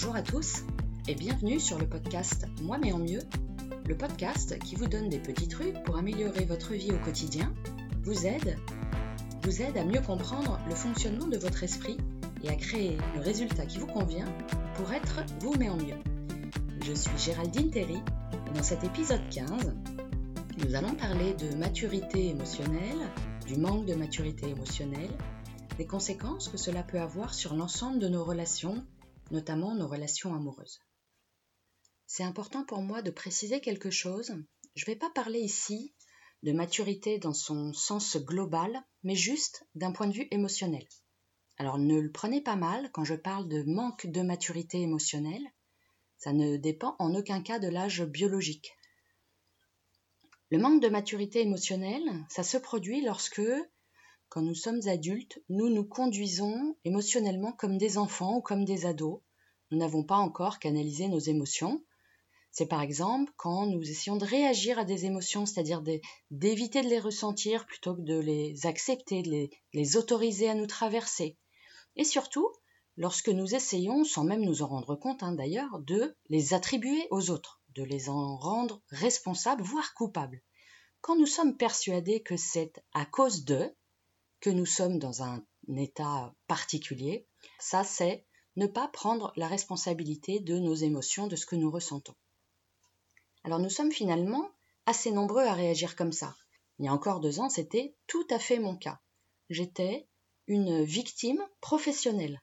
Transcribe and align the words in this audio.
Bonjour 0.00 0.14
à 0.14 0.22
tous 0.22 0.62
et 1.08 1.16
bienvenue 1.16 1.58
sur 1.58 1.76
le 1.76 1.84
podcast 1.84 2.46
Moi 2.62 2.78
mais 2.78 2.92
en 2.92 3.00
mieux, 3.00 3.18
le 3.88 3.96
podcast 3.96 4.56
qui 4.60 4.76
vous 4.76 4.86
donne 4.86 5.08
des 5.08 5.18
petits 5.18 5.48
trucs 5.48 5.82
pour 5.82 5.96
améliorer 5.96 6.44
votre 6.44 6.72
vie 6.74 6.92
au 6.92 6.98
quotidien, 6.98 7.52
vous 8.04 8.24
aide, 8.24 8.56
vous 9.42 9.60
aide 9.60 9.76
à 9.76 9.84
mieux 9.84 10.00
comprendre 10.00 10.60
le 10.68 10.74
fonctionnement 10.76 11.26
de 11.26 11.36
votre 11.36 11.64
esprit 11.64 11.96
et 12.44 12.48
à 12.48 12.54
créer 12.54 12.96
le 13.16 13.22
résultat 13.22 13.66
qui 13.66 13.78
vous 13.78 13.88
convient 13.88 14.32
pour 14.76 14.92
être 14.92 15.24
vous 15.40 15.54
mais 15.58 15.68
en 15.68 15.76
mieux. 15.76 15.98
Je 16.86 16.92
suis 16.92 17.18
Géraldine 17.18 17.72
Terry 17.72 17.98
et 17.98 18.56
dans 18.56 18.62
cet 18.62 18.84
épisode 18.84 19.28
15, 19.30 19.74
nous 20.64 20.76
allons 20.76 20.94
parler 20.94 21.34
de 21.34 21.56
maturité 21.56 22.28
émotionnelle, 22.28 23.10
du 23.48 23.56
manque 23.56 23.86
de 23.86 23.96
maturité 23.96 24.48
émotionnelle, 24.48 25.10
des 25.76 25.86
conséquences 25.86 26.46
que 26.46 26.56
cela 26.56 26.84
peut 26.84 27.00
avoir 27.00 27.34
sur 27.34 27.56
l'ensemble 27.56 27.98
de 27.98 28.06
nos 28.06 28.22
relations, 28.22 28.84
notamment 29.30 29.74
nos 29.74 29.88
relations 29.88 30.34
amoureuses. 30.34 30.80
C'est 32.06 32.24
important 32.24 32.64
pour 32.64 32.80
moi 32.80 33.02
de 33.02 33.10
préciser 33.10 33.60
quelque 33.60 33.90
chose. 33.90 34.34
Je 34.74 34.84
ne 34.84 34.86
vais 34.86 34.96
pas 34.96 35.10
parler 35.10 35.40
ici 35.40 35.94
de 36.42 36.52
maturité 36.52 37.18
dans 37.18 37.34
son 37.34 37.72
sens 37.72 38.16
global, 38.16 38.82
mais 39.02 39.14
juste 39.14 39.66
d'un 39.74 39.92
point 39.92 40.06
de 40.06 40.14
vue 40.14 40.28
émotionnel. 40.30 40.86
Alors 41.58 41.78
ne 41.78 41.98
le 41.98 42.10
prenez 42.10 42.40
pas 42.40 42.56
mal 42.56 42.90
quand 42.92 43.04
je 43.04 43.14
parle 43.14 43.48
de 43.48 43.62
manque 43.64 44.06
de 44.06 44.22
maturité 44.22 44.80
émotionnelle. 44.80 45.44
Ça 46.16 46.32
ne 46.32 46.56
dépend 46.56 46.96
en 46.98 47.14
aucun 47.14 47.42
cas 47.42 47.58
de 47.58 47.68
l'âge 47.68 48.04
biologique. 48.04 48.72
Le 50.50 50.58
manque 50.58 50.80
de 50.80 50.88
maturité 50.88 51.42
émotionnelle, 51.42 52.24
ça 52.30 52.42
se 52.42 52.56
produit 52.56 53.02
lorsque, 53.02 53.42
quand 54.28 54.42
nous 54.42 54.54
sommes 54.54 54.80
adultes, 54.86 55.42
nous 55.48 55.68
nous 55.68 55.84
conduisons 55.84 56.76
émotionnellement 56.84 57.52
comme 57.52 57.78
des 57.78 57.98
enfants 57.98 58.36
ou 58.36 58.40
comme 58.42 58.64
des 58.64 58.86
ados. 58.86 59.20
Nous 59.70 59.78
n'avons 59.78 60.04
pas 60.04 60.16
encore 60.16 60.58
canalisé 60.58 61.08
nos 61.08 61.18
émotions. 61.18 61.82
C'est 62.50 62.66
par 62.66 62.82
exemple 62.82 63.32
quand 63.36 63.66
nous 63.66 63.82
essayons 63.82 64.16
de 64.16 64.24
réagir 64.24 64.78
à 64.78 64.84
des 64.84 65.06
émotions, 65.06 65.46
c'est-à-dire 65.46 65.82
d'éviter 66.30 66.82
de 66.82 66.88
les 66.88 67.00
ressentir 67.00 67.66
plutôt 67.66 67.94
que 67.94 68.02
de 68.02 68.18
les 68.18 68.66
accepter, 68.66 69.22
de 69.22 69.48
les, 69.72 69.96
autoriser 69.96 70.48
à 70.48 70.54
nous 70.54 70.66
traverser. 70.66 71.36
Et 71.96 72.04
surtout, 72.04 72.50
lorsque 72.96 73.28
nous 73.28 73.54
essayons, 73.54 74.04
sans 74.04 74.24
même 74.24 74.44
nous 74.44 74.62
en 74.62 74.66
rendre 74.66 74.96
compte 74.96 75.22
hein, 75.22 75.32
d'ailleurs, 75.32 75.78
de 75.80 76.16
les 76.28 76.54
attribuer 76.54 77.06
aux 77.10 77.30
autres 77.30 77.58
de 77.78 77.84
les 77.84 78.08
en 78.08 78.36
rendre 78.36 78.80
responsables, 78.90 79.62
voire 79.62 79.94
coupables. 79.94 80.42
Quand 81.00 81.16
nous 81.16 81.26
sommes 81.26 81.56
persuadés 81.56 82.22
que 82.22 82.36
c'est 82.36 82.82
à 82.92 83.06
cause 83.06 83.44
d'eux 83.44 83.72
que 84.40 84.50
nous 84.50 84.66
sommes 84.66 84.98
dans 84.98 85.22
un 85.22 85.44
état 85.76 86.34
particulier, 86.46 87.26
ça 87.58 87.84
c'est 87.84 88.24
ne 88.56 88.66
pas 88.66 88.88
prendre 88.88 89.32
la 89.36 89.46
responsabilité 89.46 90.40
de 90.40 90.58
nos 90.58 90.74
émotions, 90.74 91.26
de 91.26 91.36
ce 91.36 91.46
que 91.46 91.56
nous 91.56 91.70
ressentons. 91.70 92.14
Alors 93.44 93.58
nous 93.58 93.70
sommes 93.70 93.92
finalement 93.92 94.50
assez 94.86 95.10
nombreux 95.10 95.44
à 95.44 95.54
réagir 95.54 95.96
comme 95.96 96.12
ça. 96.12 96.36
Il 96.78 96.84
y 96.84 96.88
a 96.88 96.92
encore 96.92 97.20
deux 97.20 97.40
ans, 97.40 97.50
c'était 97.50 97.94
tout 98.06 98.26
à 98.30 98.38
fait 98.38 98.58
mon 98.58 98.76
cas. 98.76 99.00
J'étais 99.50 100.08
une 100.46 100.82
victime 100.82 101.42
professionnelle. 101.60 102.40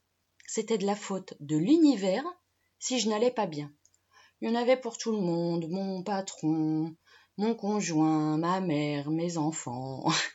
C'était 0.47 0.77
de 0.77 0.85
la 0.85 0.95
faute 0.95 1.33
de 1.39 1.57
l'univers 1.57 2.23
si 2.80 2.99
je 2.99 3.09
n'allais 3.09 3.31
pas 3.31 3.47
bien. 3.47 3.71
Il 4.41 4.49
y 4.49 4.52
en 4.52 4.55
avait 4.55 4.77
pour 4.77 4.97
tout 4.97 5.11
le 5.11 5.19
monde, 5.21 5.67
mon 5.69 6.03
patron, 6.03 6.95
mon 7.37 7.55
conjoint, 7.55 8.37
ma 8.37 8.61
mère, 8.61 9.09
mes 9.09 9.37
enfants. 9.37 10.05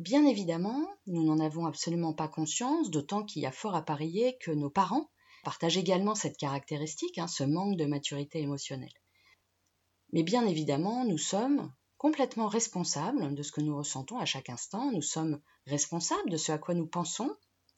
Bien 0.00 0.24
évidemment, 0.24 0.88
nous 1.06 1.22
n'en 1.24 1.40
avons 1.40 1.66
absolument 1.66 2.14
pas 2.14 2.26
conscience, 2.26 2.90
d'autant 2.90 3.22
qu'il 3.22 3.42
y 3.42 3.46
a 3.46 3.52
fort 3.52 3.74
à 3.74 3.82
parier 3.82 4.38
que 4.40 4.50
nos 4.50 4.70
parents 4.70 5.10
partagent 5.44 5.76
également 5.76 6.14
cette 6.14 6.38
caractéristique, 6.38 7.18
hein, 7.18 7.28
ce 7.28 7.44
manque 7.44 7.76
de 7.76 7.84
maturité 7.84 8.40
émotionnelle. 8.40 8.94
Mais 10.14 10.22
bien 10.22 10.46
évidemment, 10.46 11.04
nous 11.04 11.18
sommes 11.18 11.70
complètement 11.98 12.48
responsables 12.48 13.34
de 13.34 13.42
ce 13.42 13.52
que 13.52 13.60
nous 13.60 13.76
ressentons 13.76 14.16
à 14.16 14.24
chaque 14.24 14.48
instant, 14.48 14.90
nous 14.90 15.02
sommes 15.02 15.38
responsables 15.66 16.30
de 16.30 16.38
ce 16.38 16.50
à 16.50 16.56
quoi 16.56 16.72
nous 16.72 16.86
pensons, 16.86 17.36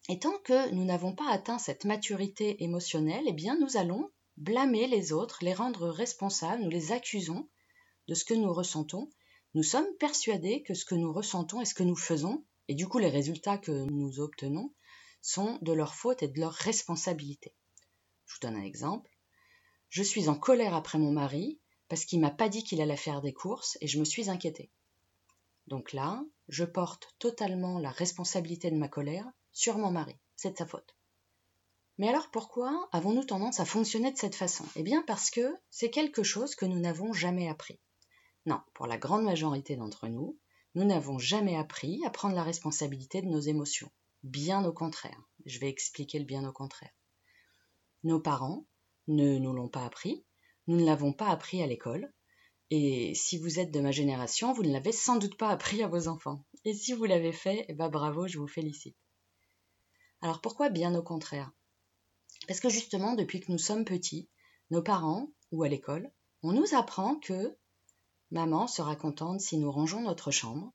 et 0.08 0.20
tant 0.20 0.38
que 0.44 0.70
nous 0.70 0.84
n'avons 0.84 1.16
pas 1.16 1.28
atteint 1.28 1.58
cette 1.58 1.84
maturité 1.84 2.62
émotionnelle, 2.62 3.24
eh 3.26 3.32
bien 3.32 3.58
nous 3.58 3.76
allons 3.76 4.12
blâmer 4.36 4.86
les 4.86 5.12
autres, 5.12 5.40
les 5.42 5.54
rendre 5.54 5.88
responsables, 5.88 6.62
nous 6.62 6.70
les 6.70 6.92
accusons 6.92 7.48
de 8.06 8.14
ce 8.14 8.24
que 8.24 8.34
nous 8.34 8.52
ressentons. 8.52 9.10
Nous 9.54 9.62
sommes 9.62 9.92
persuadés 9.98 10.62
que 10.62 10.74
ce 10.74 10.84
que 10.84 10.94
nous 10.94 11.12
ressentons 11.12 11.60
et 11.60 11.66
ce 11.66 11.74
que 11.74 11.82
nous 11.82 11.96
faisons, 11.96 12.44
et 12.68 12.74
du 12.74 12.88
coup 12.88 12.98
les 12.98 13.10
résultats 13.10 13.58
que 13.58 13.70
nous 13.70 14.18
obtenons, 14.18 14.72
sont 15.20 15.58
de 15.60 15.72
leur 15.72 15.94
faute 15.94 16.22
et 16.22 16.28
de 16.28 16.40
leur 16.40 16.52
responsabilité. 16.52 17.54
Je 18.26 18.34
vous 18.34 18.40
donne 18.40 18.56
un 18.56 18.64
exemple. 18.64 19.10
Je 19.90 20.02
suis 20.02 20.28
en 20.28 20.36
colère 20.36 20.74
après 20.74 20.98
mon 20.98 21.12
mari 21.12 21.60
parce 21.88 22.06
qu'il 22.06 22.20
m'a 22.20 22.30
pas 22.30 22.48
dit 22.48 22.64
qu'il 22.64 22.80
allait 22.80 22.96
faire 22.96 23.20
des 23.20 23.34
courses 23.34 23.76
et 23.82 23.86
je 23.86 23.98
me 23.98 24.04
suis 24.04 24.30
inquiétée. 24.30 24.70
Donc 25.66 25.92
là, 25.92 26.24
je 26.48 26.64
porte 26.64 27.14
totalement 27.18 27.78
la 27.78 27.90
responsabilité 27.90 28.70
de 28.70 28.76
ma 28.76 28.88
colère 28.88 29.30
sur 29.52 29.76
mon 29.76 29.90
mari. 29.90 30.16
C'est 30.34 30.52
de 30.52 30.56
sa 30.56 30.66
faute. 30.66 30.96
Mais 31.98 32.08
alors 32.08 32.30
pourquoi 32.30 32.88
avons-nous 32.92 33.24
tendance 33.24 33.60
à 33.60 33.66
fonctionner 33.66 34.10
de 34.10 34.16
cette 34.16 34.34
façon? 34.34 34.64
Eh 34.76 34.82
bien 34.82 35.02
parce 35.06 35.30
que 35.30 35.54
c'est 35.68 35.90
quelque 35.90 36.22
chose 36.22 36.54
que 36.54 36.64
nous 36.64 36.80
n'avons 36.80 37.12
jamais 37.12 37.48
appris. 37.48 37.78
Non, 38.46 38.60
pour 38.74 38.86
la 38.86 38.98
grande 38.98 39.24
majorité 39.24 39.76
d'entre 39.76 40.08
nous, 40.08 40.38
nous 40.74 40.84
n'avons 40.84 41.18
jamais 41.18 41.56
appris 41.56 42.04
à 42.04 42.10
prendre 42.10 42.34
la 42.34 42.42
responsabilité 42.42 43.22
de 43.22 43.28
nos 43.28 43.40
émotions. 43.40 43.90
Bien 44.22 44.64
au 44.64 44.72
contraire. 44.72 45.20
Je 45.44 45.58
vais 45.58 45.68
expliquer 45.68 46.18
le 46.18 46.24
bien 46.24 46.48
au 46.48 46.52
contraire. 46.52 46.92
Nos 48.04 48.20
parents 48.20 48.66
ne 49.08 49.38
nous 49.38 49.52
l'ont 49.52 49.68
pas 49.68 49.84
appris, 49.84 50.24
nous 50.66 50.76
ne 50.76 50.84
l'avons 50.84 51.12
pas 51.12 51.28
appris 51.28 51.62
à 51.62 51.66
l'école, 51.66 52.12
et 52.70 53.14
si 53.14 53.36
vous 53.36 53.58
êtes 53.58 53.70
de 53.70 53.80
ma 53.80 53.90
génération, 53.90 54.52
vous 54.52 54.62
ne 54.62 54.72
l'avez 54.72 54.92
sans 54.92 55.16
doute 55.16 55.36
pas 55.36 55.50
appris 55.50 55.82
à 55.82 55.88
vos 55.88 56.08
enfants. 56.08 56.44
Et 56.64 56.74
si 56.74 56.94
vous 56.94 57.04
l'avez 57.04 57.32
fait, 57.32 57.66
eh 57.68 57.74
ben 57.74 57.88
bravo, 57.88 58.26
je 58.26 58.38
vous 58.38 58.48
félicite. 58.48 58.96
Alors 60.20 60.40
pourquoi 60.40 60.70
bien 60.70 60.94
au 60.94 61.02
contraire? 61.02 61.52
Parce 62.48 62.60
que 62.60 62.70
justement, 62.70 63.14
depuis 63.14 63.40
que 63.40 63.52
nous 63.52 63.58
sommes 63.58 63.84
petits, 63.84 64.30
nos 64.70 64.82
parents, 64.82 65.32
ou 65.50 65.64
à 65.64 65.68
l'école, 65.68 66.10
on 66.42 66.52
nous 66.52 66.74
apprend 66.74 67.16
que 67.16 67.56
maman 68.32 68.66
sera 68.66 68.96
contente 68.96 69.40
si 69.40 69.58
nous 69.58 69.70
rangeons 69.70 70.00
notre 70.00 70.30
chambre, 70.30 70.72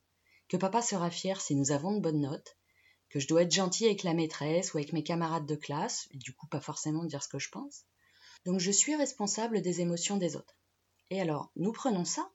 que 0.47 0.57
papa 0.57 0.81
sera 0.81 1.09
fier 1.09 1.41
si 1.41 1.55
nous 1.55 1.71
avons 1.71 1.95
de 1.95 1.99
bonnes 1.99 2.21
notes, 2.21 2.55
que 3.09 3.19
je 3.19 3.27
dois 3.27 3.41
être 3.41 3.51
gentil 3.51 3.85
avec 3.85 4.03
la 4.03 4.13
maîtresse 4.13 4.73
ou 4.73 4.77
avec 4.77 4.93
mes 4.93 5.03
camarades 5.03 5.47
de 5.47 5.55
classe, 5.55 6.07
du 6.13 6.33
coup 6.33 6.47
pas 6.47 6.61
forcément 6.61 7.03
dire 7.03 7.23
ce 7.23 7.27
que 7.27 7.39
je 7.39 7.49
pense. 7.49 7.85
Donc 8.45 8.59
je 8.59 8.71
suis 8.71 8.95
responsable 8.95 9.61
des 9.61 9.81
émotions 9.81 10.17
des 10.17 10.35
autres. 10.35 10.55
Et 11.09 11.19
alors, 11.19 11.51
nous 11.55 11.71
prenons 11.71 12.05
ça 12.05 12.29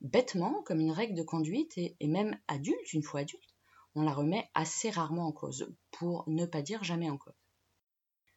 bêtement 0.00 0.62
comme 0.62 0.80
une 0.80 0.92
règle 0.92 1.16
de 1.16 1.24
conduite 1.24 1.76
et, 1.76 1.96
même 2.06 2.38
adulte, 2.46 2.92
une 2.92 3.02
fois 3.02 3.20
adulte, 3.20 3.56
on 3.96 4.02
la 4.02 4.12
remet 4.12 4.48
assez 4.54 4.90
rarement 4.90 5.26
en 5.26 5.32
cause, 5.32 5.74
pour 5.90 6.22
ne 6.28 6.46
pas 6.46 6.62
dire 6.62 6.84
jamais 6.84 7.10
en 7.10 7.18
cause. 7.18 7.34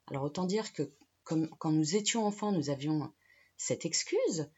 Alors 0.08 0.24
autant 0.24 0.46
dire 0.46 0.74
que 0.74 0.92
quand 1.24 1.72
nous 1.72 1.96
étions 1.96 2.26
enfants, 2.26 2.52
nous 2.52 2.72
avions 2.72 3.14
cette 3.58 3.86
excuse 3.86 4.50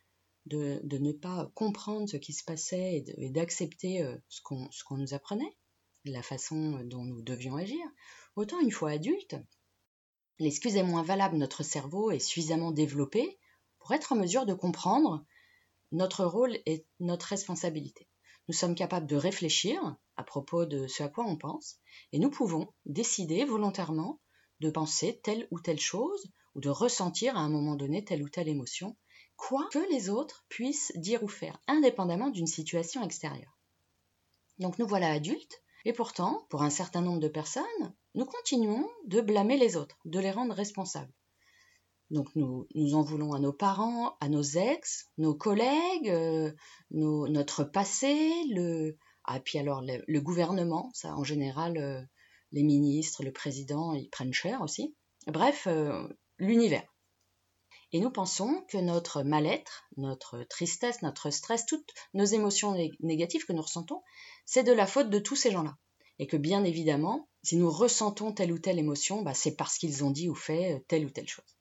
de, 0.46 0.82
ne 0.84 1.12
pas 1.12 1.52
comprendre 1.56 2.10
ce 2.10 2.18
qui 2.18 2.34
se 2.34 2.44
passait 2.44 3.04
et 3.18 3.30
d'accepter 3.30 4.02
euh, 4.02 4.18
ce 4.28 4.42
qu'on 4.42 4.98
nous 4.98 5.14
apprenait, 5.14 5.58
la 6.06 6.22
façon 6.22 6.82
dont 6.84 7.04
nous 7.04 7.22
devions 7.22 7.56
agir. 7.56 7.86
Autant 8.36 8.60
une 8.60 8.72
fois 8.72 8.92
adulte, 8.92 9.36
l'excuse 10.40 10.76
est 10.76 10.84
moins 10.84 11.04
valable, 11.04 11.38
notre 11.38 11.64
cerveau 11.64 12.12
est 12.12 12.20
suffisamment 12.20 12.72
développé 12.72 13.40
pour 13.80 13.94
être 13.94 14.12
en 14.12 14.16
mesure 14.16 14.46
de 14.46 14.54
comprendre 14.54 15.26
notre 15.92 16.26
rôle 16.26 16.58
et 16.66 16.86
notre 17.00 17.28
responsabilité. 17.28 18.10
Nous 18.48 18.54
sommes 18.54 18.76
capables 18.76 19.08
de 19.08 19.16
réfléchir 19.16 19.96
à 20.18 20.24
propos 20.24 20.66
de 20.66 20.88
ce 20.88 21.04
à 21.04 21.10
quoi 21.10 21.26
on 21.26 21.38
pense 21.38 21.78
et 22.12 22.20
nous 22.20 22.30
pouvons 22.30 22.74
décider 22.86 23.46
volontairement 23.46 24.20
de 24.60 24.70
penser 24.70 25.22
telle 25.24 25.48
ou 25.52 25.60
telle 25.60 25.80
chose 25.80 26.32
ou 26.56 26.62
de 26.62 26.70
ressentir 26.70 27.38
à 27.38 27.42
un 27.42 27.50
moment 27.50 27.76
donné 27.76 28.04
telle 28.04 28.24
ou 28.24 28.30
telle 28.30 28.50
émotion, 28.50 28.98
quoi 29.36 29.68
que 29.72 29.92
les 29.92 30.10
autres 30.10 30.46
puissent 30.50 30.92
dire 30.96 31.24
ou 31.24 31.28
faire, 31.28 31.60
indépendamment 31.68 32.30
d'une 32.30 32.48
situation 32.48 33.04
extérieure. 33.04 33.58
Donc 34.60 34.80
nous 34.80 34.88
voilà 34.88 35.12
adultes, 35.12 35.62
et 35.86 35.94
pourtant, 35.94 36.46
pour 36.50 36.64
un 36.64 36.70
certain 36.70 37.02
nombre 37.02 37.20
de 37.20 37.28
personnes, 37.28 37.64
nous 38.16 38.26
continuons 38.26 38.90
de 39.06 39.22
blâmer 39.22 39.58
les 39.58 39.76
autres, 39.76 39.98
de 40.06 40.20
les 40.20 40.32
rendre 40.32 40.54
responsables. 40.54 41.14
Donc 42.10 42.30
nous, 42.36 42.68
nous 42.76 42.94
en 42.94 43.02
voulons 43.02 43.34
à 43.34 43.40
nos 43.40 43.54
parents, 43.54 44.16
à 44.20 44.30
nos 44.30 44.44
ex, 44.44 45.10
nos 45.18 45.34
collègues, 45.34 46.10
euh, 46.10 46.52
notre 46.92 47.64
passé, 47.64 48.32
le, 48.52 48.98
ah, 49.24 49.40
puis 49.40 49.58
alors 49.58 49.82
le, 49.82 50.20
gouvernement, 50.20 50.92
ça 50.94 51.16
en 51.16 51.24
général, 51.24 51.78
euh, 51.78 52.02
les 52.52 52.64
ministres, 52.64 53.24
le 53.24 53.32
président, 53.32 53.94
ils 53.94 54.10
prennent 54.10 54.34
cher 54.34 54.62
aussi. 54.62 54.96
Bref, 55.28 55.66
euh, 55.68 56.08
l'univers. 56.38 56.93
Et 57.94 58.00
nous 58.00 58.10
pensons 58.10 58.66
que 58.70 58.78
notre 58.80 59.22
mal-être, 59.22 59.84
notre 59.98 60.44
tristesse, 60.44 61.04
notre 61.04 61.30
stress, 61.30 61.68
toutes 61.68 61.94
nos 62.16 62.26
émotions 62.26 62.76
négatives 63.02 63.46
que 63.46 63.54
nous 63.54 63.62
ressentons, 63.62 64.02
c'est 64.46 64.64
de 64.64 64.72
la 64.72 64.88
faute 64.88 65.12
de 65.12 65.20
tous 65.20 65.36
ces 65.36 65.52
gens-là. 65.52 65.78
Et 66.18 66.26
que 66.26 66.36
bien 66.38 66.64
évidemment, 66.64 67.30
si 67.44 67.56
nous 67.56 67.70
ressentons 67.70 68.34
telle 68.34 68.52
ou 68.52 68.58
telle 68.58 68.80
émotion, 68.80 69.22
bah, 69.22 69.36
c'est 69.36 69.56
parce 69.56 69.78
qu'ils 69.78 70.04
ont 70.04 70.10
dit 70.10 70.28
ou 70.28 70.34
fait 70.34 70.74
euh, 70.74 70.80
telle 70.88 71.06
ou 71.06 71.12
telle 71.12 71.28
chose. 71.28 71.58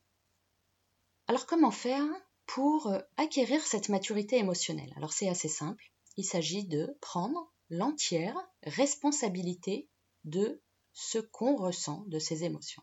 Alors 1.27 1.47
comment 1.47 1.71
faire 1.71 2.07
pour 2.47 2.87
euh, 2.87 3.01
acquérir 3.17 3.61
cette 3.63 3.91
maturité 3.91 4.37
émotionnelle? 4.39 4.93
Alors 4.97 5.13
c'est 5.13 5.29
assez 5.29 5.49
simple. 5.49 5.93
Il 6.17 6.25
s'agit 6.25 6.65
de 6.65 6.97
prendre 7.01 7.53
l'entière 7.69 8.37
responsabilité 8.63 9.89
de 10.25 10.63
ce 10.93 11.19
qu'on 11.19 11.57
ressent 11.57 12.05
de 12.07 12.19
ces 12.19 12.45
émotions. 12.45 12.83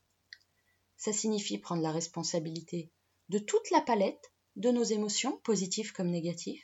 Ça 0.98 1.14
signifie 1.14 1.58
prendre 1.58 1.82
la 1.82 1.92
responsabilité 1.92 2.92
de 3.30 3.40
toute 3.40 3.70
la 3.72 3.82
palette 3.82 4.32
de 4.56 4.72
nos 4.72 4.84
émotions, 4.84 5.38
positives 5.38 5.94
comme 5.94 6.10
négatives. 6.10 6.64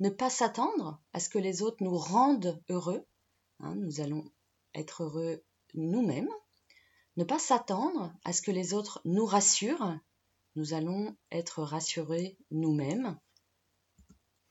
Ne 0.00 0.10
pas 0.10 0.30
s'attendre 0.30 1.00
à 1.12 1.20
ce 1.20 1.28
que 1.28 1.38
les 1.38 1.62
autres 1.62 1.82
nous 1.82 1.96
rendent 1.96 2.62
heureux. 2.68 3.06
Hein, 3.60 3.74
nous 3.76 4.00
allons 4.00 4.24
être 4.74 5.04
heureux 5.04 5.42
nous-mêmes. 5.74 6.30
Ne 7.16 7.24
pas 7.24 7.38
s'attendre 7.38 8.12
à 8.24 8.32
ce 8.32 8.42
que 8.42 8.50
les 8.50 8.74
autres 8.74 9.00
nous 9.04 9.26
rassurent. 9.26 9.98
Nous 10.56 10.74
allons 10.74 11.16
être 11.30 11.62
rassurés 11.62 12.36
nous-mêmes. 12.50 13.18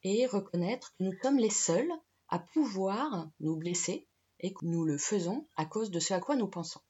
Et 0.04 0.26
reconnaître 0.26 0.96
que 0.98 1.04
nous 1.04 1.14
sommes 1.22 1.38
les 1.38 1.52
seuls 1.52 1.92
à 2.30 2.40
pouvoir 2.40 3.30
nous 3.40 3.56
blesser 3.56 4.08
et 4.40 4.54
que 4.54 4.66
nous 4.66 4.84
le 4.84 4.98
faisons 4.98 5.48
à 5.56 5.66
cause 5.66 5.92
de 5.92 6.00
ce 6.00 6.14
à 6.14 6.20
quoi 6.20 6.36
nous 6.36 6.48
pensons. 6.48 6.82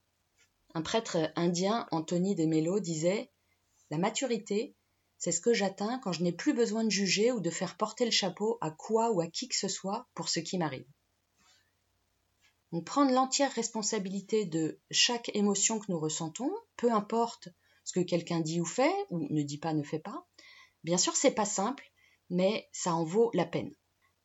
Un 0.74 0.82
prêtre 0.82 1.18
indien, 1.36 1.88
Anthony 1.92 2.36
de 2.36 2.46
Mello, 2.46 2.80
disait 2.80 3.30
La 3.92 3.98
maturité, 3.98 4.74
c'est 5.18 5.34
ce 5.34 5.42
que 5.42 5.54
j'atteins 5.54 6.00
quand 6.00 6.14
je 6.14 6.24
n'ai 6.24 6.32
plus 6.32 6.54
besoin 6.54 6.86
de 6.86 6.90
juger 6.90 7.32
ou 7.32 7.42
de 7.42 7.50
faire 7.50 7.76
porter 7.76 8.06
le 8.06 8.12
chapeau 8.12 8.58
à 8.62 8.72
quoi 8.72 9.12
ou 9.12 9.20
à 9.20 9.28
qui 9.28 9.50
que 9.50 9.56
ce 9.56 9.68
soit 9.68 10.08
pour 10.16 10.30
ce 10.30 10.40
qui 10.40 10.58
m'arrive. 10.58 10.88
Donc 12.72 12.86
prendre 12.86 13.12
l'entière 13.12 13.52
responsabilité 13.52 14.46
de 14.46 14.80
chaque 14.92 15.30
émotion 15.36 15.78
que 15.78 15.92
nous 15.92 16.00
ressentons, 16.00 16.52
peu 16.78 16.90
importe 16.92 17.50
ce 17.84 17.92
que 18.00 18.00
quelqu'un 18.00 18.40
dit 18.40 18.62
ou 18.62 18.66
fait, 18.66 18.96
ou 19.10 19.20
ne 19.20 19.44
dit 19.44 19.58
pas, 19.58 19.74
ne 19.74 19.84
fait 19.84 20.00
pas, 20.00 20.26
bien 20.86 20.98
sûr 20.98 21.16
c'est 21.16 21.36
pas 21.36 21.46
simple, 21.46 21.92
mais 22.30 22.70
ça 22.72 22.96
en 22.96 23.04
vaut 23.04 23.30
la 23.34 23.46
peine. 23.46 23.76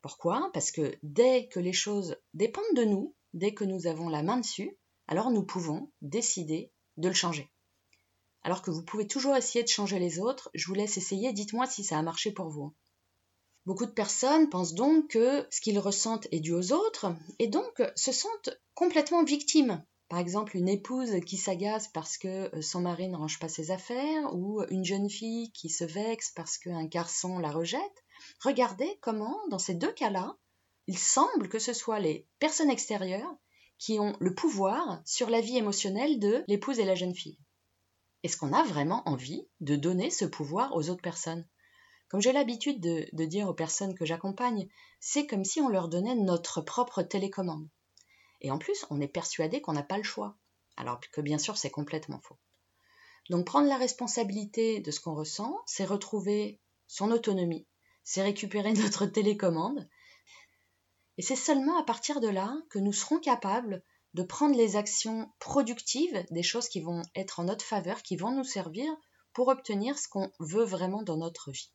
Pourquoi? 0.00 0.48
Parce 0.54 0.70
que 0.70 0.96
dès 1.02 1.48
que 1.48 1.58
les 1.58 1.72
choses 1.72 2.16
dépendent 2.34 2.76
de 2.76 2.84
nous, 2.84 3.16
dès 3.34 3.52
que 3.52 3.64
nous 3.64 3.88
avons 3.88 4.08
la 4.08 4.22
main 4.22 4.36
dessus, 4.36 4.78
alors 5.08 5.32
nous 5.32 5.42
pouvons 5.42 5.90
décider 6.00 6.70
de 6.98 7.08
le 7.08 7.14
changer. 7.14 7.50
Alors 8.42 8.62
que 8.62 8.70
vous 8.70 8.82
pouvez 8.82 9.06
toujours 9.06 9.36
essayer 9.36 9.64
de 9.64 9.68
changer 9.68 9.98
les 9.98 10.20
autres, 10.20 10.50
je 10.54 10.66
vous 10.66 10.74
laisse 10.74 10.96
essayer, 10.96 11.32
dites-moi 11.32 11.66
si 11.66 11.82
ça 11.82 11.98
a 11.98 12.02
marché 12.02 12.32
pour 12.32 12.48
vous. 12.48 12.74
Beaucoup 13.66 13.86
de 13.86 13.90
personnes 13.90 14.48
pensent 14.48 14.74
donc 14.74 15.08
que 15.08 15.44
ce 15.50 15.60
qu'ils 15.60 15.80
ressentent 15.80 16.28
est 16.30 16.38
dû 16.38 16.52
aux 16.52 16.72
autres 16.72 17.12
et 17.40 17.48
donc 17.48 17.82
se 17.96 18.12
sentent 18.12 18.50
complètement 18.74 19.24
victimes. 19.24 19.84
Par 20.08 20.20
exemple, 20.20 20.56
une 20.56 20.68
épouse 20.68 21.18
qui 21.26 21.36
s'agace 21.36 21.88
parce 21.88 22.16
que 22.16 22.48
son 22.62 22.82
mari 22.82 23.08
ne 23.08 23.16
range 23.16 23.40
pas 23.40 23.48
ses 23.48 23.72
affaires 23.72 24.32
ou 24.34 24.62
une 24.70 24.84
jeune 24.84 25.10
fille 25.10 25.50
qui 25.50 25.68
se 25.68 25.82
vexe 25.82 26.30
parce 26.36 26.58
qu'un 26.58 26.84
garçon 26.84 27.40
la 27.40 27.50
rejette. 27.50 28.04
Regardez 28.40 28.98
comment, 29.00 29.36
dans 29.50 29.58
ces 29.58 29.74
deux 29.74 29.92
cas-là, 29.92 30.36
il 30.86 30.96
semble 30.96 31.48
que 31.48 31.58
ce 31.58 31.72
soit 31.72 31.98
les 31.98 32.28
personnes 32.38 32.70
extérieures 32.70 33.34
qui 33.78 33.98
ont 33.98 34.16
le 34.20 34.32
pouvoir 34.32 35.02
sur 35.04 35.28
la 35.28 35.40
vie 35.40 35.58
émotionnelle 35.58 36.20
de 36.20 36.44
l'épouse 36.46 36.78
et 36.78 36.84
la 36.84 36.94
jeune 36.94 37.14
fille. 37.14 37.38
Est-ce 38.22 38.36
qu'on 38.36 38.52
a 38.52 38.64
vraiment 38.64 39.08
envie 39.08 39.46
de 39.60 39.76
donner 39.76 40.10
ce 40.10 40.24
pouvoir 40.24 40.74
aux 40.74 40.88
autres 40.90 41.02
personnes? 41.02 41.46
Comme 42.08 42.20
j'ai 42.20 42.32
l'habitude 42.32 42.80
de, 42.80 43.24
dire 43.24 43.48
aux 43.48 43.54
personnes 43.54 43.94
que 43.94 44.06
j'accompagne, 44.06 44.68
c'est 45.00 45.26
comme 45.26 45.44
si 45.44 45.60
on 45.60 45.68
leur 45.68 45.88
donnait 45.88 46.14
notre 46.14 46.60
propre 46.60 47.02
télécommande. 47.02 47.68
Et 48.40 48.50
en 48.50 48.58
plus, 48.58 48.86
on 48.90 49.00
est 49.00 49.08
persuadé 49.08 49.60
qu'on 49.60 49.72
n'a 49.72 49.82
pas 49.82 49.96
le 49.96 50.04
choix, 50.04 50.36
alors 50.76 51.00
que 51.00 51.20
bien 51.20 51.38
sûr 51.38 51.56
c'est 51.56 51.70
complètement 51.70 52.20
faux. 52.20 52.38
Donc 53.28 53.44
prendre 53.44 53.68
la 53.68 53.76
responsabilité 53.76 54.80
de 54.80 54.90
ce 54.90 55.00
qu'on 55.00 55.14
ressent, 55.14 55.60
c'est 55.66 55.84
retrouver 55.84 56.60
son 56.86 57.10
autonomie, 57.10 57.66
c'est 58.04 58.22
récupérer 58.22 58.72
notre 58.72 59.06
télécommande. 59.06 59.88
Et 61.18 61.22
c'est 61.22 61.34
seulement 61.34 61.78
à 61.78 61.82
partir 61.82 62.20
de 62.20 62.28
là 62.28 62.56
que 62.70 62.78
nous 62.78 62.92
serons 62.92 63.18
capables 63.18 63.82
de 64.16 64.22
prendre 64.22 64.56
les 64.56 64.76
actions 64.76 65.30
productives, 65.40 66.24
des 66.30 66.42
choses 66.42 66.70
qui 66.70 66.80
vont 66.80 67.02
être 67.14 67.38
en 67.38 67.44
notre 67.44 67.66
faveur, 67.66 68.02
qui 68.02 68.16
vont 68.16 68.34
nous 68.34 68.44
servir 68.44 68.90
pour 69.34 69.48
obtenir 69.48 69.98
ce 69.98 70.08
qu'on 70.08 70.32
veut 70.40 70.64
vraiment 70.64 71.02
dans 71.02 71.18
notre 71.18 71.50
vie. 71.50 71.70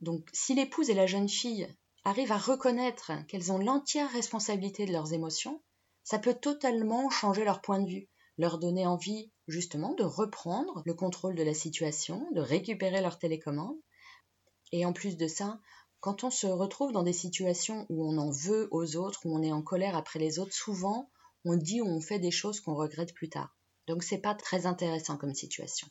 Donc 0.00 0.28
si 0.32 0.54
l'épouse 0.54 0.90
et 0.90 0.94
la 0.94 1.06
jeune 1.06 1.28
fille 1.28 1.72
arrivent 2.02 2.32
à 2.32 2.36
reconnaître 2.36 3.12
qu'elles 3.28 3.52
ont 3.52 3.58
l'entière 3.58 4.10
responsabilité 4.10 4.86
de 4.86 4.92
leurs 4.92 5.12
émotions, 5.12 5.62
ça 6.02 6.18
peut 6.18 6.34
totalement 6.34 7.08
changer 7.10 7.44
leur 7.44 7.60
point 7.60 7.78
de 7.78 7.88
vue, 7.88 8.08
leur 8.36 8.58
donner 8.58 8.84
envie 8.84 9.30
justement 9.46 9.94
de 9.94 10.02
reprendre 10.02 10.82
le 10.84 10.94
contrôle 10.94 11.36
de 11.36 11.44
la 11.44 11.54
situation, 11.54 12.26
de 12.32 12.40
récupérer 12.40 13.00
leur 13.00 13.20
télécommande 13.20 13.78
et 14.72 14.84
en 14.84 14.92
plus 14.92 15.16
de 15.16 15.28
ça, 15.28 15.60
quand 16.00 16.24
on 16.24 16.30
se 16.30 16.48
retrouve 16.48 16.90
dans 16.90 17.04
des 17.04 17.12
situations 17.12 17.86
où 17.88 18.04
on 18.04 18.18
en 18.18 18.32
veut 18.32 18.66
aux 18.72 18.96
autres, 18.96 19.20
où 19.26 19.36
on 19.36 19.42
est 19.44 19.52
en 19.52 19.62
colère 19.62 19.96
après 19.96 20.18
les 20.18 20.40
autres, 20.40 20.54
souvent 20.54 21.08
on 21.44 21.56
dit 21.56 21.80
ou 21.80 21.86
on 21.86 22.00
fait 22.00 22.18
des 22.18 22.30
choses 22.30 22.60
qu'on 22.60 22.74
regrette 22.74 23.14
plus 23.14 23.28
tard. 23.28 23.56
Donc 23.86 24.02
c'est 24.02 24.18
pas 24.18 24.34
très 24.34 24.66
intéressant 24.66 25.16
comme 25.16 25.34
situation. 25.34 25.88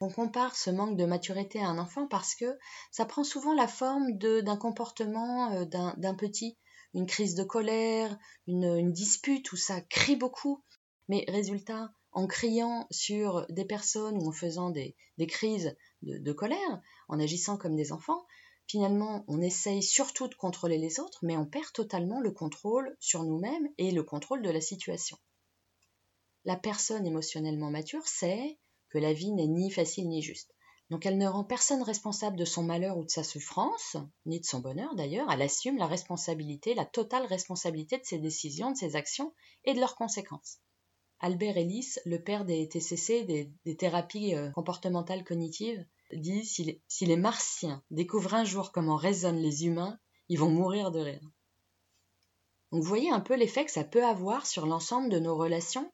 On 0.00 0.10
compare 0.10 0.56
ce 0.56 0.70
manque 0.70 0.96
de 0.96 1.06
maturité 1.06 1.60
à 1.60 1.68
un 1.68 1.78
enfant 1.78 2.06
parce 2.06 2.34
que 2.34 2.58
ça 2.90 3.06
prend 3.06 3.24
souvent 3.24 3.54
la 3.54 3.66
forme 3.66 4.18
d'un 4.18 4.56
comportement 4.56 5.52
euh, 5.52 5.64
d'un 5.64 6.14
petit, 6.14 6.58
une 6.92 7.06
crise 7.06 7.34
de 7.34 7.44
colère, 7.44 8.16
une, 8.46 8.92
dispute 8.92 9.50
où 9.52 9.56
ça 9.56 9.80
crie 9.80 10.16
beaucoup. 10.16 10.62
Mais 11.08 11.24
résultat, 11.28 11.92
en 12.12 12.26
criant 12.26 12.86
sur 12.90 13.46
des 13.48 13.64
personnes 13.64 14.18
ou 14.18 14.28
en 14.28 14.32
faisant 14.32 14.70
des, 14.70 14.96
crises 15.28 15.74
de, 16.02 16.32
colère, 16.32 16.82
en 17.08 17.20
agissant 17.20 17.56
comme 17.56 17.76
des 17.76 17.92
enfants, 17.92 18.26
finalement, 18.66 19.24
on 19.28 19.40
essaye 19.40 19.82
surtout 19.82 20.28
de 20.28 20.34
contrôler 20.34 20.78
les 20.78 21.00
autres, 21.00 21.18
mais 21.22 21.36
on 21.36 21.46
perd 21.46 21.72
totalement 21.72 22.20
le 22.20 22.30
contrôle 22.30 22.96
sur 23.00 23.24
nous-mêmes 23.24 23.68
et 23.78 23.90
le 23.90 24.02
contrôle 24.02 24.42
de 24.42 24.50
la 24.50 24.60
situation. 24.60 25.16
La 26.44 26.56
personne 26.56 27.06
émotionnellement 27.06 27.70
mature 27.70 28.06
sait 28.06 28.58
que 28.90 28.98
la 28.98 29.12
vie 29.12 29.32
n'est 29.32 29.48
ni 29.48 29.70
facile 29.70 30.08
ni 30.08 30.22
juste. 30.22 30.54
Donc 30.90 31.04
elle 31.04 31.18
ne 31.18 31.26
rend 31.26 31.42
personne 31.42 31.82
responsable 31.82 32.36
de 32.36 32.44
son 32.44 32.62
malheur 32.62 32.96
ou 32.96 33.04
de 33.04 33.10
sa 33.10 33.24
souffrance, 33.24 33.96
ni 34.24 34.38
de 34.38 34.44
son 34.44 34.60
bonheur 34.60 34.94
d'ailleurs, 34.94 35.28
elle 35.30 35.42
assume 35.42 35.78
la 35.78 35.88
responsabilité, 35.88 36.74
la 36.74 36.84
totale 36.84 37.26
responsabilité 37.26 37.98
de 37.98 38.04
ses 38.04 38.18
décisions, 38.18 38.70
de 38.70 38.76
ses 38.76 38.94
actions 38.94 39.34
et 39.64 39.74
de 39.74 39.80
leurs 39.80 39.96
conséquences. 39.96 40.60
Albert 41.18 41.56
Ellis, 41.56 41.94
le 42.04 42.22
père 42.22 42.44
des 42.44 42.68
TCC, 42.68 43.24
des, 43.64 43.76
thérapies 43.76 44.34
euh, 44.34 44.50
comportementales 44.50 45.24
cognitives, 45.24 45.84
dit 46.12 46.44
si 46.44 47.06
les, 47.06 47.16
martiens 47.16 47.82
découvrent 47.90 48.34
un 48.34 48.44
jour 48.44 48.72
comment 48.72 48.96
résonnent 48.96 49.40
les 49.40 49.66
humains, 49.66 49.98
ils 50.28 50.38
vont 50.38 50.50
mourir 50.50 50.90
de 50.90 51.00
rire. 51.00 51.30
Donc 52.72 52.82
vous 52.82 52.88
voyez 52.88 53.10
un 53.10 53.20
peu 53.20 53.34
l'effet 53.34 53.64
que 53.64 53.70
ça 53.70 53.84
peut 53.84 54.04
avoir 54.04 54.46
sur 54.46 54.66
l'ensemble 54.66 55.08
de 55.08 55.18
nos 55.18 55.36
relations? 55.36 55.92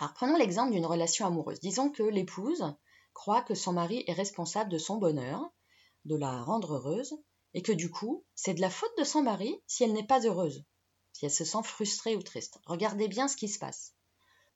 Alors 0.00 0.14
prenons 0.14 0.36
l'exemple 0.36 0.72
d'une 0.72 0.86
relation 0.86 1.26
amoureuse. 1.26 1.60
Disons 1.60 1.90
que 1.90 2.02
l'épouse 2.02 2.64
croit 3.14 3.42
que 3.42 3.54
son 3.54 3.72
mari 3.72 4.04
est 4.06 4.12
responsable 4.12 4.70
de 4.70 4.78
son 4.78 4.96
bonheur, 4.96 5.42
de 6.04 6.16
la 6.16 6.42
rendre 6.42 6.74
heureuse, 6.74 7.14
et 7.54 7.62
que 7.62 7.72
du 7.72 7.90
coup, 7.90 8.24
c'est 8.34 8.54
de 8.54 8.60
la 8.60 8.70
faute 8.70 8.96
de 8.98 9.04
son 9.04 9.22
mari 9.22 9.60
si 9.66 9.84
elle 9.84 9.92
n'est 9.92 10.06
pas 10.06 10.26
heureuse, 10.26 10.64
si 11.12 11.24
elle 11.24 11.30
se 11.30 11.44
sent 11.44 11.62
frustrée 11.64 12.16
ou 12.16 12.22
triste. 12.22 12.58
Regardez 12.66 13.08
bien 13.08 13.28
ce 13.28 13.36
qui 13.36 13.48
se 13.48 13.58
passe 13.58 13.96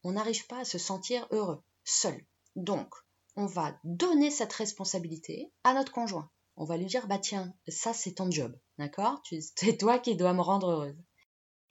on 0.02 0.12
n'arrive 0.12 0.46
pas 0.46 0.60
à 0.60 0.64
se 0.64 0.78
sentir 0.78 1.26
heureux, 1.30 1.62
seul. 1.84 2.24
Donc, 2.56 2.94
on 3.40 3.46
va 3.46 3.74
donner 3.84 4.30
cette 4.30 4.52
responsabilité 4.52 5.50
à 5.64 5.72
notre 5.72 5.92
conjoint. 5.92 6.30
On 6.56 6.66
va 6.66 6.76
lui 6.76 6.84
dire, 6.84 7.06
bah 7.06 7.18
tiens, 7.18 7.54
ça 7.68 7.94
c'est 7.94 8.12
ton 8.12 8.30
job, 8.30 8.54
d'accord? 8.76 9.22
C'est 9.56 9.78
toi 9.78 9.98
qui 9.98 10.14
dois 10.14 10.34
me 10.34 10.42
rendre 10.42 10.70
heureuse. 10.70 11.02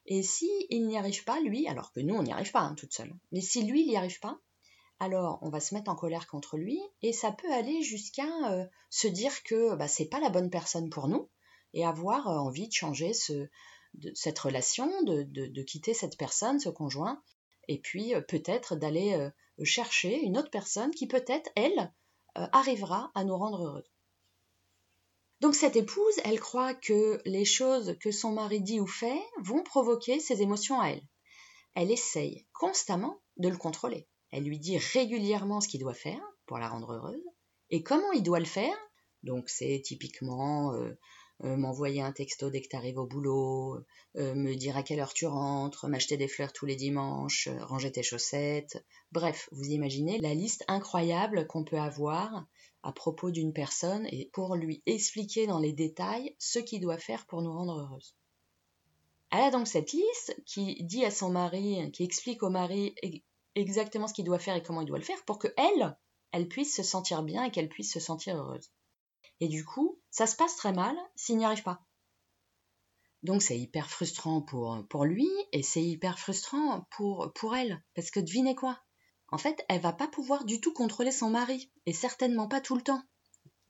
Et 0.08 0.24
si 0.24 0.50
il 0.70 0.88
n'y 0.88 0.98
arrive 0.98 1.24
pas, 1.24 1.40
lui, 1.42 1.68
alors 1.68 1.92
que 1.92 2.00
nous, 2.00 2.16
on 2.16 2.24
n'y 2.24 2.32
arrive 2.32 2.52
pas 2.52 2.62
hein, 2.62 2.74
toute 2.74 2.94
seule, 2.94 3.14
mais 3.32 3.42
si 3.42 3.64
lui, 3.64 3.84
il 3.84 3.90
n'y 3.90 3.98
arrive 3.98 4.20
pas, 4.20 4.40
alors 5.00 5.38
on 5.44 5.50
va 5.50 5.60
se 5.60 5.76
mettre 5.76 5.92
en 5.92 5.96
colère 5.96 6.26
contre 6.26 6.58
lui 6.58 6.82
et 7.04 7.14
ça 7.14 7.32
peut 7.32 7.54
aller 7.54 7.84
jusqu'à 7.84 8.50
euh, 8.50 8.66
se 8.90 9.08
dire 9.08 9.44
que 9.44 9.76
bah, 9.76 9.88
c'est 9.88 10.10
pas 10.10 10.20
la 10.20 10.30
bonne 10.30 10.50
personne 10.50 10.90
pour 10.90 11.08
nous 11.08 11.30
et 11.74 11.86
avoir 11.86 12.28
euh, 12.28 12.38
envie 12.38 12.68
de 12.68 12.74
changer 12.74 13.14
ce, 13.14 13.48
cette 14.16 14.40
relation, 14.40 14.90
de, 15.04 15.62
quitter 15.62 15.94
cette 15.94 16.18
personne, 16.18 16.60
ce 16.60 16.70
conjoint, 16.70 17.22
et 17.70 17.78
puis 17.78 18.16
euh, 18.16 18.22
peut-être 18.22 18.76
d'aller 18.76 19.14
euh, 19.14 19.30
chercher 19.64 20.20
une 20.22 20.38
autre 20.38 20.50
personne 20.50 20.92
qui 20.92 21.08
peut-être, 21.08 21.50
elle, 21.56 21.94
euh, 22.38 22.48
arrivera 22.52 23.12
à 23.16 23.24
nous 23.24 23.38
rendre 23.38 23.64
heureux. 23.64 23.86
Donc 25.40 25.56
cette 25.56 25.78
épouse, 25.78 26.16
elle 26.26 26.40
croit 26.40 26.74
que 26.74 27.22
les 27.26 27.46
choses 27.46 27.96
que 28.02 28.12
son 28.12 28.34
mari 28.34 28.60
dit 28.60 28.82
ou 28.82 28.88
fait 28.88 29.22
vont 29.42 29.64
provoquer 29.64 30.20
ses 30.20 30.42
émotions 30.42 30.82
à 30.82 30.90
elle. 30.90 31.08
Elle 31.76 31.92
essaye 31.92 32.46
constamment 32.54 33.22
de 33.38 33.48
le 33.48 33.56
contrôler. 33.56 34.10
Elle 34.32 34.44
lui 34.44 34.60
dit 34.60 34.78
régulièrement 34.78 35.62
ce 35.62 35.68
qu'il 35.68 35.80
doit 35.80 35.94
faire 35.94 36.22
pour 36.48 36.58
la 36.58 36.68
rendre 36.68 36.92
heureuse 36.92 37.24
et 37.70 37.84
comment 37.84 38.12
il 38.12 38.24
doit 38.24 38.40
le 38.40 38.46
faire? 38.46 38.76
Donc 39.24 39.48
c'est 39.50 39.82
typiquement 39.86 40.74
m'envoyer 41.42 42.02
un 42.02 42.12
texto 42.12 42.50
dès 42.50 42.62
que 42.62 42.68
tu 42.68 42.76
arrives 42.76 42.98
au 42.98 43.06
boulot, 43.06 43.78
euh, 44.18 44.34
me 44.36 44.56
dire 44.56 44.76
à 44.76 44.84
quelle 44.84 45.00
heure 45.00 45.14
tu 45.14 45.26
rentres, 45.26 45.88
m'acheter 45.88 46.18
des 46.18 46.28
fleurs 46.28 46.52
tous 46.52 46.66
les 46.66 46.76
dimanches, 46.76 47.48
euh, 47.48 47.64
ranger 47.64 47.92
tes 47.92 48.04
chaussettes. 48.04 48.84
Bref, 49.12 49.48
vous 49.52 49.66
imaginez 49.66 50.18
la 50.20 50.34
liste 50.34 50.66
incroyable 50.68 51.48
qu'on 51.48 51.64
peut 51.64 51.80
avoir 51.80 52.48
à 52.84 52.92
propos 52.92 53.32
d'une 53.32 53.54
personne 53.54 54.08
et 54.12 54.30
pour 54.34 54.56
lui 54.56 54.82
expliquer 54.86 55.48
dans 55.48 55.60
les 55.60 55.74
détails 55.74 56.36
ce 56.40 56.60
qu'il 56.60 56.82
doit 56.82 56.98
faire 56.98 57.26
pour 57.28 57.42
nous 57.42 57.54
rendre 57.54 57.80
heureuses. 57.80 58.16
Elle 59.32 59.44
a 59.44 59.52
donc 59.52 59.68
cette 59.68 59.92
liste 59.92 60.36
qui 60.46 60.84
dit 60.84 61.06
à 61.06 61.12
son 61.12 61.30
mari, 61.30 61.92
qui 61.92 62.04
explique 62.04 62.42
au 62.42 62.50
mari 62.50 62.96
exactement 63.54 64.08
ce 64.08 64.14
qu'il 64.14 64.26
doit 64.26 64.40
faire 64.40 64.56
et 64.56 64.64
comment 64.64 64.82
il 64.82 64.88
doit 64.88 64.98
le 64.98 65.04
faire 65.04 65.24
pour 65.26 65.38
que 65.38 65.54
elle, 65.56 65.96
elle 66.32 66.48
puisse 66.48 66.76
se 66.76 66.84
sentir 66.84 67.22
bien 67.22 67.44
et 67.44 67.52
qu'elle 67.52 67.70
puisse 67.70 67.94
se 67.94 68.00
sentir 68.00 68.38
heureuse. 68.38 68.72
Et 69.40 69.48
du 69.48 69.66
coup, 69.66 70.00
ça 70.12 70.28
se 70.28 70.36
passe 70.36 70.56
très 70.56 70.74
mal 70.74 70.96
s'il 71.16 71.38
n'y 71.38 71.46
arrive 71.46 71.64
pas. 71.64 71.82
Donc 73.24 73.42
c'est 73.42 73.60
hyper 73.60 73.90
frustrant 73.90 74.42
pour, 74.42 74.86
pour 74.90 75.06
lui 75.06 75.30
et 75.52 75.62
c'est 75.62 75.84
hyper 75.84 76.20
frustrant 76.20 76.88
pour, 76.92 77.32
pour 77.34 77.56
elle. 77.56 77.82
Parce 77.94 78.12
que 78.12 78.20
devinez 78.20 78.56
quoi? 78.56 78.80
En 79.30 79.38
fait, 79.38 79.64
elle 79.70 79.82
va 79.82 79.94
pas 79.94 80.08
pouvoir 80.08 80.46
du 80.46 80.60
tout 80.62 80.74
contrôler 80.74 81.12
son 81.12 81.30
mari. 81.30 81.72
Et 81.86 81.94
certainement 81.94 82.48
pas 82.48 82.62
tout 82.62 82.76
le 82.76 82.82
temps. 82.82 83.02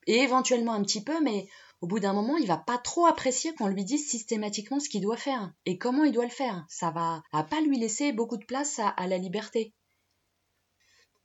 Et 0.06 0.20
éventuellement 0.20 0.72
un 0.72 0.82
petit 0.82 1.04
peu, 1.04 1.20
mais 1.20 1.48
au 1.80 1.86
bout 1.86 2.00
d'un 2.00 2.12
moment, 2.12 2.36
il 2.36 2.46
va 2.46 2.56
pas 2.56 2.78
trop 2.78 3.06
apprécier 3.06 3.54
qu'on 3.54 3.68
lui 3.68 3.84
dise 3.84 4.08
systématiquement 4.08 4.80
ce 4.80 4.88
qu'il 4.88 5.02
doit 5.02 5.16
faire 5.16 5.52
et 5.66 5.78
comment 5.78 6.04
il 6.04 6.12
doit 6.12 6.24
le 6.24 6.30
faire. 6.30 6.64
Ça 6.68 6.90
va, 6.90 7.22
va 7.32 7.42
pas 7.42 7.60
lui 7.60 7.78
laisser 7.78 8.12
beaucoup 8.12 8.36
de 8.36 8.44
place 8.44 8.78
à 8.78 9.06
la 9.06 9.18
liberté. 9.18 9.74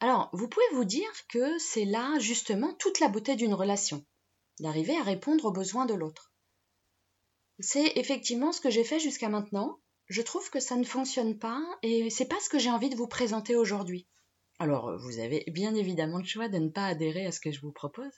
Alors, 0.02 0.30
vous 0.34 0.50
pouvez 0.50 0.66
vous 0.74 0.84
dire 0.84 1.10
que 1.30 1.58
c'est 1.58 1.86
là 1.86 2.20
justement 2.20 2.74
toute 2.74 3.00
la 3.00 3.08
beauté 3.08 3.36
d'une 3.36 3.54
relation 3.54 4.06
d'arriver 4.60 4.98
à 4.98 5.04
répondre 5.04 5.46
aux 5.46 5.52
besoins 5.52 5.86
de 5.86 5.94
l'autre. 5.94 6.32
C'est 7.60 7.94
effectivement 7.96 8.52
ce 8.52 8.62
que 8.62 8.70
j'ai 8.70 8.84
fait 8.84 9.00
jusqu'à 9.00 9.30
maintenant. 9.30 9.80
Je 10.08 10.22
trouve 10.22 10.50
que 10.50 10.60
ça 10.60 10.76
ne 10.76 10.84
fonctionne 10.84 11.38
pas 11.40 11.64
et 11.82 12.10
c'est 12.10 12.28
pas 12.28 12.40
ce 12.40 12.50
que 12.50 12.60
j'ai 12.60 12.70
envie 12.70 12.90
de 12.90 12.96
vous 12.96 13.08
présenter 13.08 13.56
aujourd'hui. 13.56 14.08
Alors, 14.60 14.98
vous 15.00 15.20
avez 15.20 15.44
bien 15.48 15.76
évidemment 15.76 16.20
le 16.20 16.26
choix 16.26 16.48
de 16.48 16.58
ne 16.58 16.70
pas 16.70 16.88
adhérer 16.88 17.26
à 17.26 17.32
ce 17.32 17.40
que 17.40 17.52
je 17.52 17.62
vous 17.62 17.72
propose. 17.72 18.12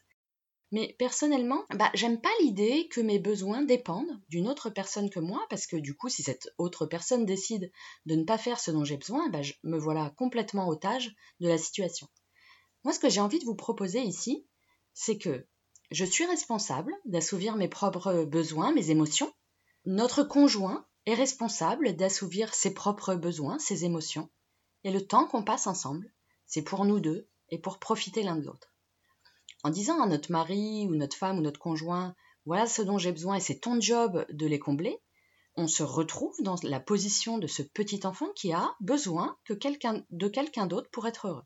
Mais 0.72 0.96
personnellement, 1.00 1.66
bah, 1.76 1.90
j'aime 1.94 2.20
pas 2.20 2.30
l'idée 2.42 2.90
que 2.90 3.00
mes 3.00 3.20
besoins 3.20 3.62
dépendent 3.62 4.20
d'une 4.28 4.50
autre 4.50 4.70
personne 4.70 5.10
que 5.10 5.20
moi, 5.20 5.46
parce 5.50 5.66
que 5.66 5.78
du 5.78 5.96
coup, 5.96 6.10
si 6.10 6.24
cette 6.24 6.50
autre 6.58 6.86
personne 6.86 7.26
décide 7.26 7.72
de 8.06 8.16
ne 8.16 8.26
pas 8.26 8.38
faire 8.38 8.60
ce 8.60 8.72
dont 8.72 8.84
j'ai 8.84 8.98
besoin, 8.98 9.30
bah, 9.30 9.42
je 9.42 9.54
me 9.64 9.78
voilà 9.78 10.14
complètement 10.18 10.68
otage 10.68 11.16
de 11.40 11.48
la 11.48 11.58
situation. 11.58 12.08
Moi, 12.84 12.94
ce 12.94 13.00
que 13.00 13.10
j'ai 13.10 13.22
envie 13.22 13.40
de 13.40 13.46
vous 13.46 13.56
proposer 13.56 14.02
ici, 14.02 14.46
c'est 14.94 15.18
que 15.18 15.48
je 15.92 16.06
suis 16.06 16.26
responsable 16.26 16.94
d'assouvir 17.06 17.56
mes 17.56 17.68
propres 17.68 18.24
besoins, 18.26 18.74
mes 18.74 18.90
émotions. 18.90 19.34
Notre 19.86 20.24
conjoint 20.24 20.86
est 21.06 21.14
responsable 21.14 21.96
d'assouvir 21.96 22.54
ses 22.54 22.74
propres 22.74 23.16
besoins, 23.16 23.58
ses 23.60 23.86
émotions. 23.86 24.30
Et 24.84 24.92
le 24.92 25.06
temps 25.06 25.28
qu'on 25.28 25.44
passe 25.44 25.68
ensemble, 25.68 26.12
c'est 26.46 26.62
pour 26.62 26.86
nous 26.86 27.00
deux 27.00 27.30
et 27.50 27.58
pour 27.58 27.80
profiter 27.80 28.24
l'un 28.24 28.36
de 28.36 28.46
l'autre. 28.46 28.74
En 29.64 29.70
disant 29.70 30.02
à 30.02 30.08
notre 30.08 30.32
mari 30.32 30.86
ou 30.88 30.96
notre 30.96 31.16
femme 31.16 31.40
ou 31.40 31.42
notre 31.42 31.60
conjoint, 31.60 32.16
voilà 32.46 32.68
ce 32.68 32.82
dont 32.82 32.98
j'ai 32.98 33.12
besoin 33.12 33.36
et 33.36 33.42
c'est 33.42 33.60
ton 33.60 33.80
job 33.80 34.26
de 34.30 34.46
les 34.46 34.60
combler, 34.60 35.02
on 35.56 35.68
se 35.68 35.84
retrouve 35.84 36.36
dans 36.42 36.56
la 36.64 36.80
position 36.80 37.38
de 37.38 37.48
ce 37.48 37.64
petit 37.64 38.06
enfant 38.06 38.28
qui 38.36 38.54
a 38.54 38.76
besoin 38.80 39.38
de 39.50 40.28
quelqu'un 40.28 40.68
d'autre 40.68 40.90
pour 40.92 41.08
être 41.08 41.28
heureux. 41.28 41.46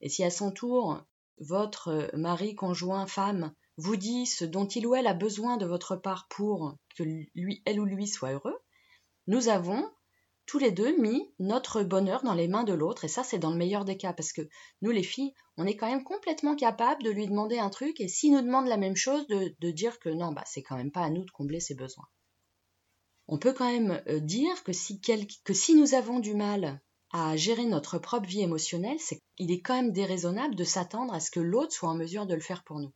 Et 0.00 0.08
si 0.08 0.22
à 0.22 0.30
son 0.30 0.52
tour, 0.52 1.02
votre 1.40 1.88
euh, 1.88 2.08
mari, 2.16 2.54
conjoint, 2.54 3.06
femme 3.06 3.52
vous 3.76 3.96
dit 3.96 4.26
ce 4.26 4.44
dont 4.44 4.66
il 4.66 4.86
ou 4.86 4.94
elle 4.94 5.06
a 5.06 5.14
besoin 5.14 5.56
de 5.56 5.66
votre 5.66 5.96
part 5.96 6.26
pour 6.28 6.76
que 6.96 7.04
lui, 7.34 7.62
elle 7.64 7.80
ou 7.80 7.84
lui 7.84 8.08
soit 8.08 8.32
heureux, 8.32 8.58
nous 9.28 9.48
avons 9.48 9.88
tous 10.46 10.58
les 10.58 10.72
deux 10.72 10.96
mis 10.96 11.30
notre 11.38 11.82
bonheur 11.82 12.24
dans 12.24 12.34
les 12.34 12.48
mains 12.48 12.64
de 12.64 12.72
l'autre, 12.72 13.04
et 13.04 13.08
ça 13.08 13.22
c'est 13.22 13.38
dans 13.38 13.50
le 13.50 13.56
meilleur 13.56 13.84
des 13.84 13.98
cas, 13.98 14.14
parce 14.14 14.32
que 14.32 14.48
nous 14.80 14.90
les 14.90 15.02
filles, 15.02 15.34
on 15.58 15.66
est 15.66 15.76
quand 15.76 15.88
même 15.88 16.02
complètement 16.02 16.56
capable 16.56 17.02
de 17.02 17.10
lui 17.10 17.28
demander 17.28 17.58
un 17.58 17.68
truc, 17.68 18.00
et 18.00 18.08
s'il 18.08 18.32
nous 18.32 18.40
demande 18.40 18.66
la 18.66 18.78
même 18.78 18.96
chose, 18.96 19.26
de, 19.28 19.70
dire 19.70 19.98
que 20.00 20.08
non, 20.08 20.32
bah 20.32 20.44
c'est 20.46 20.62
quand 20.62 20.76
même 20.76 20.90
pas 20.90 21.02
à 21.02 21.10
nous 21.10 21.24
de 21.24 21.30
combler 21.30 21.60
ses 21.60 21.74
besoins. 21.74 22.08
On 23.28 23.38
peut 23.38 23.52
quand 23.52 23.70
même 23.70 24.02
euh, 24.08 24.20
dire 24.20 24.64
que 24.64 24.72
si, 24.72 25.00
que 25.02 25.52
si 25.52 25.74
nous 25.74 25.94
avons 25.94 26.18
du 26.18 26.34
mal 26.34 26.80
à 27.10 27.36
gérer 27.36 27.64
notre 27.64 27.98
propre 27.98 28.26
vie 28.26 28.42
émotionnelle, 28.42 29.00
c'est 29.00 29.20
qu'il 29.36 29.50
est 29.50 29.60
quand 29.60 29.74
même 29.74 29.92
déraisonnable 29.92 30.54
de 30.54 30.64
s'attendre 30.64 31.14
à 31.14 31.20
ce 31.20 31.30
que 31.30 31.40
l'autre 31.40 31.72
soit 31.72 31.88
en 31.88 31.94
mesure 31.94 32.26
de 32.26 32.34
le 32.34 32.40
faire 32.40 32.64
pour 32.64 32.80
nous. 32.80 32.92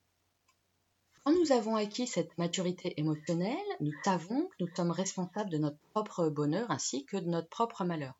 Quand 1.24 1.32
nous 1.32 1.52
avons 1.52 1.76
acquis 1.76 2.06
cette 2.06 2.36
maturité 2.36 2.94
émotionnelle, 2.96 3.56
nous 3.80 3.92
savons 4.04 4.48
que 4.48 4.64
nous 4.64 4.74
sommes 4.74 4.90
responsables 4.90 5.50
de 5.50 5.58
notre 5.58 5.78
propre 5.92 6.28
bonheur 6.28 6.70
ainsi 6.70 7.04
que 7.06 7.16
de 7.16 7.28
notre 7.28 7.48
propre 7.48 7.84
malheur. 7.84 8.14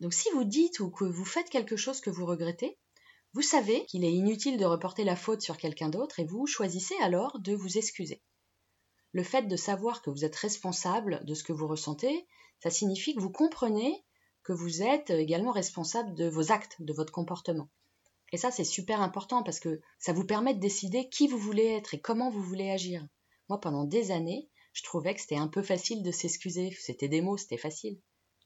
Donc 0.00 0.14
si 0.14 0.28
vous 0.30 0.44
dites 0.44 0.80
ou 0.80 0.90
que 0.90 1.04
vous 1.04 1.24
faites 1.24 1.50
quelque 1.50 1.76
chose 1.76 2.00
que 2.00 2.10
vous 2.10 2.26
regrettez, 2.26 2.78
vous 3.32 3.42
savez 3.42 3.84
qu'il 3.86 4.04
est 4.04 4.12
inutile 4.12 4.56
de 4.56 4.64
reporter 4.64 5.02
la 5.02 5.16
faute 5.16 5.42
sur 5.42 5.56
quelqu'un 5.56 5.88
d'autre 5.88 6.20
et 6.20 6.24
vous 6.24 6.46
choisissez 6.46 6.94
alors 7.02 7.40
de 7.40 7.54
vous 7.54 7.76
excuser. 7.76 8.22
Le 9.12 9.24
fait 9.24 9.42
de 9.42 9.56
savoir 9.56 10.00
que 10.02 10.10
vous 10.10 10.24
êtes 10.24 10.36
responsable 10.36 11.24
de 11.24 11.34
ce 11.34 11.42
que 11.42 11.52
vous 11.52 11.66
ressentez, 11.66 12.28
ça 12.62 12.70
signifie 12.70 13.14
que 13.16 13.20
vous 13.20 13.32
comprenez 13.32 14.04
que 14.44 14.52
vous 14.52 14.82
êtes 14.82 15.10
également 15.10 15.52
responsable 15.52 16.14
de 16.14 16.28
vos 16.28 16.52
actes, 16.52 16.76
de 16.80 16.92
votre 16.92 17.12
comportement. 17.12 17.68
Et 18.32 18.36
ça, 18.36 18.50
c'est 18.50 18.64
super 18.64 19.00
important 19.00 19.42
parce 19.42 19.60
que 19.60 19.80
ça 19.98 20.12
vous 20.12 20.24
permet 20.24 20.54
de 20.54 20.60
décider 20.60 21.08
qui 21.08 21.28
vous 21.28 21.38
voulez 21.38 21.66
être 21.66 21.94
et 21.94 22.00
comment 22.00 22.30
vous 22.30 22.42
voulez 22.42 22.70
agir. 22.70 23.06
Moi, 23.48 23.60
pendant 23.60 23.84
des 23.84 24.10
années, 24.10 24.48
je 24.72 24.82
trouvais 24.82 25.14
que 25.14 25.20
c'était 25.20 25.36
un 25.36 25.48
peu 25.48 25.62
facile 25.62 26.02
de 26.02 26.10
s'excuser. 26.10 26.76
C'était 26.78 27.08
des 27.08 27.20
mots, 27.20 27.36
c'était 27.36 27.56
facile. 27.56 27.98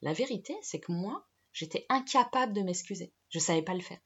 La 0.03 0.13
vérité, 0.13 0.55
c'est 0.63 0.81
que 0.81 0.93
moi, 0.93 1.27
j'étais 1.53 1.87
incapable 1.89 2.53
de 2.53 2.63
m'excuser. 2.63 3.13
Je 3.31 3.39
ne 3.39 3.43
savais 3.43 3.63
pas 3.63 3.75
le 3.75 3.81
faire. 3.81 4.01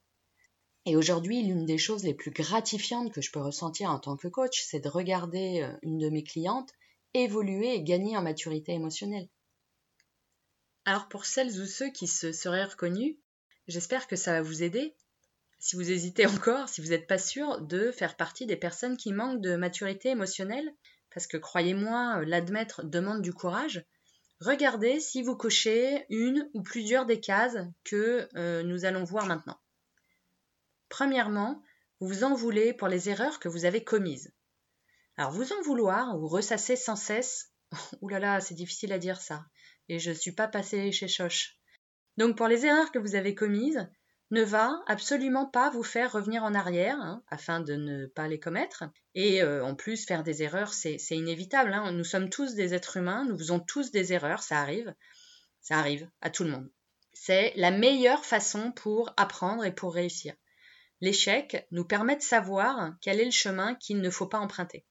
Et 0.85 0.97
aujourd'hui, 0.97 1.43
l'une 1.43 1.65
des 1.65 1.79
choses 1.79 2.05
les 2.05 2.15
plus 2.15 2.31
gratifiantes 2.31 3.13
que 3.13 3.21
je 3.21 3.31
peux 3.31 3.41
ressentir 3.41 3.91
en 3.91 3.99
tant 3.99 4.17
que 4.17 4.29
coach, 4.29 4.65
c'est 4.67 4.81
de 4.81 4.89
regarder 4.89 5.63
euh, 5.63 5.73
une 5.83 5.99
de 5.99 6.09
mes 6.09 6.25
clientes 6.25 6.73
évoluer 7.15 7.75
et 7.75 7.83
gagner 7.83 8.17
en 8.17 8.23
maturité 8.23 8.73
émotionnelle. 8.73 9.29
Alors 10.85 11.09
pour 11.09 11.27
celles 11.27 11.61
ou 11.61 11.67
ceux 11.67 11.91
qui 11.91 12.09
se 12.09 12.33
seraient 12.33 12.65
reconnus, 12.65 13.17
j'espère 13.69 14.09
que 14.09 14.17
ça 14.17 14.33
va 14.33 14.43
vous 14.43 14.65
aider. 14.65 14.97
Si 15.61 15.77
vous 15.77 15.93
hésitez 15.93 16.27
encore, 16.27 16.69
si 16.69 16.81
vous 16.81 16.89
n'êtes 16.89 17.07
pas 17.07 17.19
sûr 17.19 17.61
de 17.61 17.93
faire 17.93 18.17
partie 18.17 18.47
des 18.47 18.57
personnes 18.57 18.97
qui 18.97 19.12
manquent 19.12 19.41
de 19.41 19.55
maturité 19.55 20.09
émotionnelle, 20.09 20.75
parce 21.15 21.29
que 21.29 21.37
croyez-moi, 21.37 22.25
l'admettre 22.25 22.83
demande 22.83 23.23
du 23.23 23.33
courage, 23.33 23.85
regardez 24.41 24.99
si 24.99 25.23
vous 25.23 25.37
cochez 25.37 26.05
une 26.09 26.51
ou 26.53 26.62
plusieurs 26.62 27.07
des 27.07 27.21
cases 27.21 27.59
que 27.85 28.29
euh, 28.35 28.65
nous 28.65 28.85
allons 28.85 29.05
voir 29.05 29.27
maintenant. 29.27 29.61
Premièrement, 30.89 31.62
vous 32.01 32.09
vous 32.09 32.25
en 32.25 32.35
voulez 32.35 32.75
pour 32.75 32.89
les 32.89 33.09
erreurs 33.09 33.39
que 33.39 33.49
vous 33.49 33.67
avez 33.67 33.85
commises. 33.85 34.33
Alors 35.17 35.31
vous 35.31 35.53
en 35.53 35.62
vouloir 35.62 36.19
ou 36.19 36.27
ressasser 36.27 36.75
sans 36.75 36.97
cesse, 36.97 37.53
oulala, 38.01 38.27
là 38.27 38.35
là, 38.35 38.41
c'est 38.41 38.55
difficile 38.55 38.93
à 38.93 38.99
dire 38.99 39.21
ça 39.21 39.45
et 39.89 39.99
je 39.99 40.11
ne 40.11 40.15
suis 40.15 40.33
pas 40.33 40.49
passée 40.49 40.93
chez 40.93 41.09
Choche. 41.09 41.57
Donc 42.17 42.37
pour 42.37 42.49
les 42.49 42.67
erreurs 42.67 42.93
que 42.93 42.99
vous 42.99 43.15
avez 43.15 43.35
commises, 43.35 43.89
ne 44.33 44.43
va 44.43 44.83
absolument 44.87 45.45
pas 45.45 45.69
vous 45.69 45.83
faire 45.83 46.12
revenir 46.12 46.43
en 46.43 46.55
arrière 46.55 46.99
hein, 46.99 47.23
afin 47.29 47.61
de 47.61 47.75
ne 47.75 48.07
pas 48.07 48.29
les 48.29 48.41
commettre. 48.41 48.85
Et 49.15 49.43
euh, 49.43 49.62
en 49.62 49.75
plus, 49.75 50.07
faire 50.07 50.23
des 50.23 50.43
erreurs, 50.43 50.73
c'est 50.73 50.97
inévitable. 51.11 51.75
Hein. 51.75 51.93
Nous 51.93 52.05
sommes 52.05 52.31
tous 52.31 52.55
des 52.55 52.73
êtres 52.73 52.97
humains, 52.97 53.27
nous 53.29 53.37
faisons 53.37 53.61
tous 53.61 53.91
des 53.91 54.15
erreurs, 54.15 54.43
ça 54.43 54.59
arrive. 54.61 54.95
Ça 55.61 55.79
arrive 55.79 56.09
à 56.23 56.31
tout 56.31 56.45
le 56.45 56.51
monde. 56.51 56.71
C'est 57.12 57.53
la 57.57 57.71
meilleure 57.71 58.25
façon 58.25 58.73
pour 58.73 59.12
apprendre 59.19 59.67
et 59.67 59.75
pour 59.75 59.95
réussir. 59.95 60.35
L'échec 61.03 61.67
nous 61.71 61.85
permet 61.85 62.17
de 62.17 62.23
savoir 62.23 62.95
quel 63.03 63.21
est 63.21 63.27
le 63.27 63.31
chemin 63.31 63.75
qu'il 63.75 64.01
ne 64.01 64.11
faut 64.11 64.27
pas 64.27 64.39
emprunter. 64.39 64.87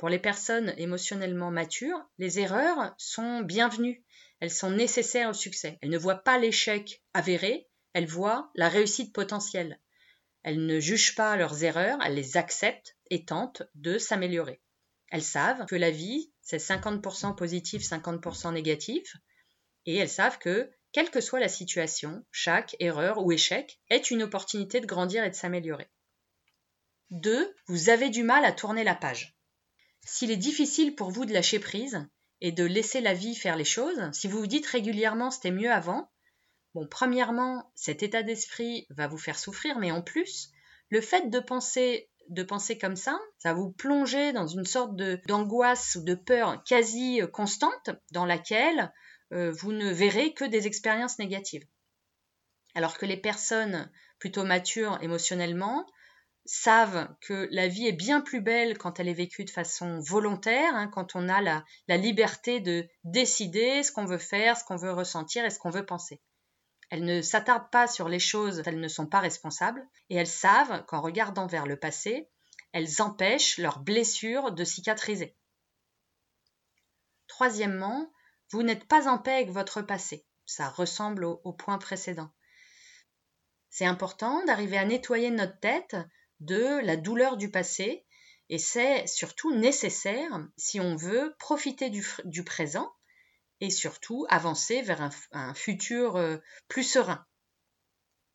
Pour 0.00 0.08
les 0.08 0.18
personnes 0.18 0.72
émotionnellement 0.78 1.50
matures, 1.50 2.02
les 2.16 2.40
erreurs 2.40 2.94
sont 2.96 3.42
bienvenues, 3.42 4.02
elles 4.40 4.50
sont 4.50 4.70
nécessaires 4.70 5.28
au 5.28 5.34
succès. 5.34 5.78
Elles 5.82 5.90
ne 5.90 5.98
voient 5.98 6.24
pas 6.24 6.38
l'échec 6.38 7.04
avéré, 7.12 7.68
elles 7.92 8.06
voient 8.06 8.50
la 8.54 8.70
réussite 8.70 9.12
potentielle. 9.12 9.78
Elles 10.42 10.64
ne 10.64 10.80
jugent 10.80 11.14
pas 11.14 11.36
leurs 11.36 11.64
erreurs, 11.64 11.98
elles 12.02 12.14
les 12.14 12.38
acceptent 12.38 12.96
et 13.10 13.26
tentent 13.26 13.62
de 13.74 13.98
s'améliorer. 13.98 14.62
Elles 15.10 15.22
savent 15.22 15.66
que 15.66 15.76
la 15.76 15.90
vie, 15.90 16.32
c'est 16.40 16.56
50% 16.56 17.36
positif, 17.36 17.82
50% 17.82 18.54
négatif, 18.54 19.18
et 19.84 19.96
elles 19.96 20.08
savent 20.08 20.38
que, 20.38 20.70
quelle 20.92 21.10
que 21.10 21.20
soit 21.20 21.40
la 21.40 21.48
situation, 21.50 22.24
chaque 22.30 22.74
erreur 22.80 23.22
ou 23.22 23.32
échec 23.32 23.78
est 23.90 24.10
une 24.10 24.22
opportunité 24.22 24.80
de 24.80 24.86
grandir 24.86 25.24
et 25.24 25.30
de 25.30 25.34
s'améliorer. 25.34 25.90
2. 27.10 27.54
Vous 27.66 27.90
avez 27.90 28.08
du 28.08 28.22
mal 28.22 28.46
à 28.46 28.52
tourner 28.52 28.82
la 28.82 28.94
page. 28.94 29.36
S'il 30.04 30.30
est 30.30 30.36
difficile 30.36 30.94
pour 30.94 31.10
vous 31.10 31.24
de 31.24 31.32
lâcher 31.32 31.58
prise 31.58 32.06
et 32.40 32.52
de 32.52 32.64
laisser 32.64 33.00
la 33.00 33.14
vie 33.14 33.34
faire 33.34 33.56
les 33.56 33.64
choses, 33.64 34.00
si 34.12 34.28
vous 34.28 34.38
vous 34.38 34.46
dites 34.46 34.66
régulièrement 34.66 35.30
c'était 35.30 35.50
mieux 35.50 35.70
avant, 35.70 36.10
bon, 36.74 36.86
premièrement, 36.86 37.70
cet 37.74 38.02
état 38.02 38.22
d'esprit 38.22 38.86
va 38.90 39.08
vous 39.08 39.18
faire 39.18 39.38
souffrir, 39.38 39.78
mais 39.78 39.90
en 39.90 40.02
plus, 40.02 40.50
le 40.88 41.00
fait 41.00 41.30
de 41.30 41.38
penser 41.38 42.10
de 42.28 42.42
penser 42.44 42.78
comme 42.78 42.96
ça, 42.96 43.18
ça 43.38 43.52
va 43.52 43.58
vous 43.58 43.72
plonger 43.72 44.32
dans 44.32 44.46
une 44.46 44.64
sorte 44.64 44.94
d'angoisse 45.26 45.96
ou 45.96 46.04
de 46.04 46.14
peur 46.14 46.62
quasi 46.62 47.20
constante 47.32 47.90
dans 48.12 48.24
laquelle 48.24 48.92
euh, 49.32 49.50
vous 49.50 49.72
ne 49.72 49.90
verrez 49.90 50.32
que 50.32 50.44
des 50.44 50.68
expériences 50.68 51.18
négatives. 51.18 51.66
Alors 52.76 52.98
que 52.98 53.06
les 53.06 53.16
personnes 53.16 53.90
plutôt 54.20 54.44
matures 54.44 54.98
émotionnellement 55.02 55.86
savent 56.44 57.08
que 57.20 57.48
la 57.50 57.68
vie 57.68 57.86
est 57.86 57.92
bien 57.92 58.20
plus 58.20 58.40
belle 58.40 58.78
quand 58.78 58.98
elle 58.98 59.08
est 59.08 59.14
vécue 59.14 59.44
de 59.44 59.50
façon 59.50 60.00
volontaire, 60.00 60.74
hein, 60.74 60.88
quand 60.88 61.14
on 61.14 61.28
a 61.28 61.40
la, 61.40 61.64
la 61.88 61.96
liberté 61.96 62.60
de 62.60 62.88
décider 63.04 63.82
ce 63.82 63.92
qu'on 63.92 64.06
veut 64.06 64.18
faire, 64.18 64.56
ce 64.56 64.64
qu'on 64.64 64.76
veut 64.76 64.92
ressentir 64.92 65.44
et 65.44 65.50
ce 65.50 65.58
qu'on 65.58 65.70
veut 65.70 65.86
penser. 65.86 66.20
Elles 66.90 67.04
ne 67.04 67.22
s'attardent 67.22 67.70
pas 67.70 67.86
sur 67.86 68.08
les 68.08 68.18
choses 68.18 68.58
dont 68.58 68.62
elles 68.64 68.80
ne 68.80 68.88
sont 68.88 69.06
pas 69.06 69.20
responsables 69.20 69.86
et 70.08 70.16
elles 70.16 70.26
savent 70.26 70.84
qu'en 70.86 71.00
regardant 71.00 71.46
vers 71.46 71.66
le 71.66 71.76
passé, 71.76 72.28
elles 72.72 73.00
empêchent 73.00 73.58
leurs 73.58 73.78
blessures 73.78 74.52
de 74.52 74.64
cicatriser. 74.64 75.36
Troisièmement, 77.28 78.12
vous 78.50 78.62
n'êtes 78.64 78.86
pas 78.86 79.08
en 79.08 79.18
paix 79.18 79.34
avec 79.34 79.50
votre 79.50 79.82
passé. 79.82 80.26
Ça 80.46 80.68
ressemble 80.68 81.24
au, 81.24 81.52
point 81.52 81.78
précédent. 81.78 82.30
C'est 83.68 83.86
important 83.86 84.44
d'arriver 84.44 84.78
à 84.78 84.84
nettoyer 84.84 85.30
notre 85.30 85.58
tête 85.60 85.96
de 86.40 86.80
la 86.84 86.96
douleur 86.96 87.36
du 87.36 87.50
passé 87.50 88.04
et 88.48 88.58
c'est 88.58 89.06
surtout 89.06 89.54
nécessaire 89.54 90.46
si 90.56 90.80
on 90.80 90.96
veut 90.96 91.34
profiter 91.38 91.90
du, 91.90 92.44
présent 92.44 92.92
et 93.60 93.70
surtout 93.70 94.26
avancer 94.28 94.82
vers 94.82 95.10
un, 95.32 95.54
futur 95.54 96.16
euh, 96.16 96.38
plus 96.66 96.82
serein. 96.82 97.24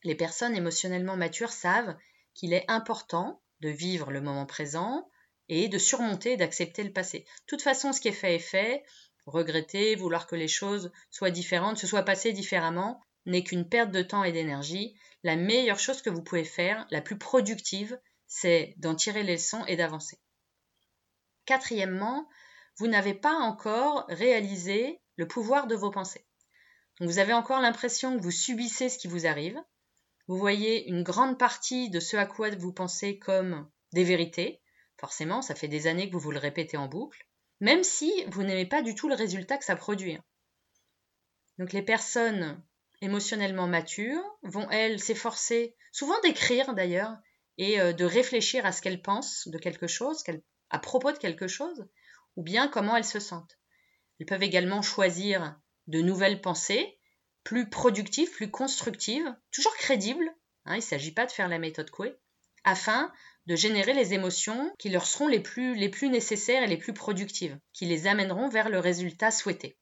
Les 0.03 0.15
personnes 0.15 0.55
émotionnellement 0.55 1.17
matures 1.17 1.51
savent 1.51 1.97
qu'il 2.33 2.53
est 2.53 2.65
important 2.69 3.41
de 3.59 3.69
vivre 3.69 4.11
le 4.11 4.21
moment 4.21 4.45
présent 4.45 5.09
et 5.49 5.67
de 5.67 5.77
surmonter 5.77 6.37
d'accepter 6.37 6.83
le 6.83 6.93
passé. 6.93 7.19
De 7.19 7.45
toute 7.47 7.61
façon, 7.61 7.91
ce 7.91 7.99
qui 7.99 8.07
est 8.07 8.13
fait 8.13 8.35
est 8.35 8.39
fait 8.39 8.83
regretter, 9.25 9.95
vouloir 9.95 10.27
que 10.27 10.35
les 10.35 10.47
choses 10.47 10.91
soient 11.09 11.31
différentes, 11.31 11.77
se 11.77 11.87
soient 11.87 12.03
passées 12.03 12.33
différemment, 12.33 13.01
n'est 13.25 13.43
qu'une 13.43 13.67
perte 13.67 13.91
de 13.91 14.01
temps 14.01 14.23
et 14.23 14.31
d'énergie. 14.31 14.95
La 15.25 15.35
meilleure 15.35 15.79
chose 15.79 16.01
que 16.01 16.09
vous 16.09 16.23
pouvez 16.23 16.45
faire, 16.45 16.87
la 16.89 17.01
plus 17.01 17.17
productive, 17.17 17.99
c'est 18.27 18.75
d'en 18.77 18.95
tirer 18.95 19.23
les 19.23 19.33
leçons 19.33 19.65
et 19.65 19.75
d'avancer. 19.75 20.17
Quatrièmement, 21.45 22.29
vous 22.77 22.87
n'avez 22.87 23.13
pas 23.13 23.33
encore 23.33 24.05
réalisé 24.07 25.01
le 25.17 25.27
pouvoir 25.27 25.67
de 25.67 25.75
vos 25.75 25.91
pensées. 25.91 26.25
vous 27.01 27.19
avez 27.19 27.33
encore 27.33 27.59
l'impression 27.59 28.15
que 28.17 28.23
vous 28.23 28.31
subissez 28.31 28.87
ce 28.87 28.97
qui 28.97 29.09
vous 29.09 29.27
arrive. 29.27 29.61
Vous 30.27 30.37
voyez 30.37 30.87
une 30.87 31.03
grande 31.03 31.37
partie 31.37 31.89
de 31.89 31.99
ce 31.99 32.15
à 32.15 32.25
quoi 32.25 32.51
vous 32.51 32.71
pensez 32.71 33.19
comme 33.19 33.69
des 33.91 34.05
vérités. 34.05 34.61
Forcément, 34.97 35.41
ça 35.41 35.55
fait 35.55 35.67
des 35.67 35.87
années 35.87 36.07
que 36.07 36.13
vous 36.13 36.21
vous 36.21 36.31
le 36.31 36.39
répétez 36.39 36.77
en 36.77 36.87
boucle 36.87 37.27
même 37.59 37.83
si 37.83 38.11
vous 38.27 38.43
n'aimez 38.43 38.65
pas 38.65 38.81
du 38.81 38.95
tout 38.95 39.07
le 39.07 39.15
résultat 39.15 39.57
que 39.57 39.65
ça 39.65 39.75
produit. 39.75 40.17
Donc 41.57 41.71
les 41.71 41.81
personnes 41.81 42.61
émotionnellement 43.01 43.67
matures 43.67 44.23
vont, 44.43 44.69
elles, 44.69 44.99
s'efforcer, 44.99 45.75
souvent 45.91 46.19
d'écrire 46.21 46.73
d'ailleurs, 46.73 47.15
et 47.57 47.79
euh, 47.79 47.93
de 47.93 48.05
réfléchir 48.05 48.65
à 48.65 48.71
ce 48.71 48.81
qu'elles 48.81 49.01
pensent 49.01 49.47
de 49.47 49.57
quelque 49.57 49.87
chose, 49.87 50.23
à 50.69 50.79
propos 50.79 51.11
de 51.11 51.17
quelque 51.17 51.47
chose, 51.47 51.87
ou 52.35 52.43
bien 52.43 52.67
comment 52.67 52.95
elles 52.95 53.05
se 53.05 53.19
sentent. 53.19 53.57
Elles 54.19 54.25
peuvent 54.25 54.43
également 54.43 54.81
choisir 54.81 55.59
de 55.87 56.01
nouvelles 56.01 56.41
pensées, 56.41 56.99
plus 57.43 57.69
productives, 57.69 58.31
plus 58.31 58.49
constructives, 58.49 59.35
toujours 59.51 59.75
crédibles, 59.75 60.29
hein, 60.65 60.73
il 60.73 60.77
ne 60.77 60.81
s'agit 60.81 61.13
pas 61.13 61.25
de 61.25 61.31
faire 61.31 61.47
la 61.47 61.59
méthode 61.59 61.91
Coué, 61.91 62.15
afin 62.63 63.11
de 63.45 63.55
générer 63.55 63.93
les 63.93 64.13
émotions 64.13 64.73
qui 64.79 64.89
leur 64.89 65.05
seront 65.05 65.27
les 65.27 65.39
plus, 65.39 65.75
les 65.75 65.89
plus 65.89 66.09
nécessaires 66.09 66.63
et 66.63 66.67
les 66.67 66.77
plus 66.77 66.93
productives, 66.93 67.59
qui 67.73 67.85
les 67.85 68.07
amèneront 68.07 68.49
vers 68.49 68.69
le 68.69 68.79
résultat 68.79 69.29
souhaité. 69.29 69.77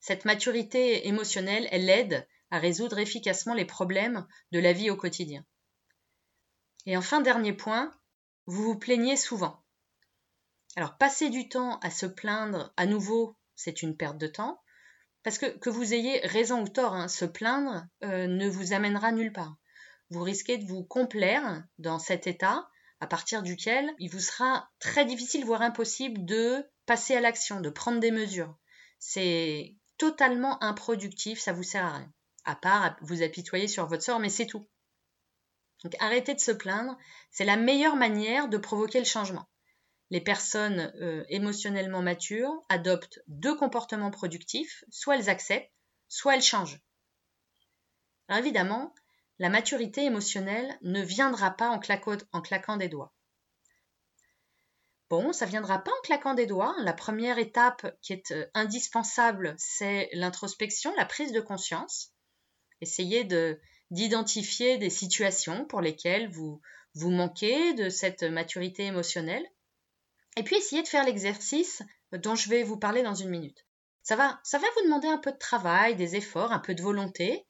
Cette 0.00 0.24
maturité 0.24 1.06
émotionnelle, 1.08 1.68
elle 1.70 1.90
aide 1.90 2.26
à 2.50 2.58
résoudre 2.58 2.98
efficacement 2.98 3.54
les 3.54 3.64
problèmes 3.64 4.26
de 4.52 4.58
la 4.58 4.72
vie 4.72 4.90
au 4.90 4.96
quotidien. 4.96 5.44
Et 6.86 6.96
enfin, 6.96 7.20
dernier 7.20 7.52
point, 7.52 7.90
vous 8.46 8.62
vous 8.62 8.78
plaignez 8.78 9.16
souvent. 9.16 9.62
Alors, 10.76 10.96
passer 10.96 11.30
du 11.30 11.48
temps 11.48 11.78
à 11.80 11.90
se 11.90 12.06
plaindre 12.06 12.72
à 12.76 12.86
nouveau, 12.86 13.36
c'est 13.54 13.82
une 13.82 13.96
perte 13.96 14.18
de 14.18 14.26
temps, 14.26 14.62
parce 15.22 15.38
que 15.38 15.46
que 15.58 15.70
vous 15.70 15.94
ayez 15.94 16.20
raison 16.20 16.62
ou 16.62 16.68
tort, 16.68 16.94
hein, 16.94 17.08
se 17.08 17.24
plaindre 17.24 17.84
euh, 18.04 18.28
ne 18.28 18.48
vous 18.48 18.72
amènera 18.72 19.10
nulle 19.10 19.32
part. 19.32 19.56
Vous 20.10 20.22
risquez 20.22 20.58
de 20.58 20.66
vous 20.66 20.84
complaire 20.84 21.64
dans 21.78 21.98
cet 21.98 22.28
état 22.28 22.68
à 23.00 23.06
partir 23.06 23.42
duquel 23.42 23.92
il 23.98 24.10
vous 24.10 24.20
sera 24.20 24.70
très 24.78 25.04
difficile, 25.04 25.44
voire 25.44 25.62
impossible, 25.62 26.24
de 26.24 26.64
passer 26.86 27.16
à 27.16 27.20
l'action, 27.20 27.60
de 27.60 27.70
prendre 27.70 27.98
des 27.98 28.12
mesures. 28.12 28.56
C'est 28.98 29.74
totalement 29.98 30.62
improductif, 30.62 31.40
ça 31.40 31.52
vous 31.52 31.64
sert 31.64 31.84
à 31.84 31.96
rien. 31.96 32.12
À 32.46 32.54
part 32.54 32.96
vous 33.02 33.22
apitoyer 33.22 33.68
sur 33.68 33.86
votre 33.86 34.02
sort, 34.02 34.20
mais 34.20 34.30
c'est 34.30 34.46
tout. 34.46 34.66
Donc 35.84 35.94
arrêtez 36.00 36.32
de 36.32 36.40
se 36.40 36.52
plaindre, 36.52 36.96
c'est 37.30 37.44
la 37.44 37.56
meilleure 37.56 37.96
manière 37.96 38.48
de 38.48 38.56
provoquer 38.56 38.98
le 38.98 39.04
changement. 39.04 39.46
Les 40.10 40.20
personnes 40.20 40.92
euh, 41.00 41.24
émotionnellement 41.28 42.00
matures 42.00 42.64
adoptent 42.68 43.20
deux 43.26 43.56
comportements 43.56 44.10
productifs, 44.10 44.84
soit 44.88 45.16
elles 45.16 45.28
acceptent, 45.28 45.72
soit 46.08 46.36
elles 46.36 46.42
changent. 46.42 46.80
Évidemment, 48.30 48.94
la 49.38 49.48
maturité 49.48 50.04
émotionnelle 50.04 50.78
ne 50.82 51.02
viendra 51.02 51.50
pas 51.50 51.68
en, 51.68 51.78
claquant 51.78 52.76
des 52.76 52.88
doigts. 52.88 53.12
Bon, 55.10 55.32
ça 55.32 55.46
viendra 55.46 55.78
pas 55.78 55.90
en 55.90 56.02
claquant 56.02 56.34
des 56.34 56.46
doigts. 56.46 56.74
La 56.78 56.92
première 56.92 57.38
étape 57.38 57.96
qui 58.00 58.12
est 58.12 58.30
euh, 58.30 58.46
indispensable, 58.54 59.54
c'est 59.58 60.08
l'introspection, 60.12 60.92
la 60.96 61.04
prise 61.04 61.32
de 61.32 61.40
conscience. 61.40 62.15
Essayez 62.80 63.24
de 63.24 63.60
d'identifier 63.92 64.78
des 64.78 64.90
situations 64.90 65.64
pour 65.64 65.80
lesquelles 65.80 66.28
vous 66.28 66.60
vous 66.94 67.10
manquez 67.10 67.72
de 67.74 67.88
cette 67.88 68.24
maturité 68.24 68.84
émotionnelle. 68.84 69.46
Et 70.36 70.42
puis 70.42 70.56
essayez 70.56 70.82
de 70.82 70.88
faire 70.88 71.04
l'exercice 71.04 71.82
dont 72.12 72.34
je 72.34 72.48
vais 72.48 72.64
vous 72.64 72.78
parler 72.78 73.04
dans 73.04 73.14
une 73.14 73.30
minute. 73.30 73.64
Ça 74.02 74.16
va, 74.16 74.40
ça 74.42 74.58
va 74.58 74.66
vous 74.76 74.84
demander 74.84 75.08
un 75.08 75.18
peu 75.18 75.30
de 75.30 75.38
travail, 75.38 75.94
des 75.94 76.16
efforts, 76.16 76.52
un 76.52 76.58
peu 76.58 76.74
de 76.74 76.82
volonté, 76.82 77.46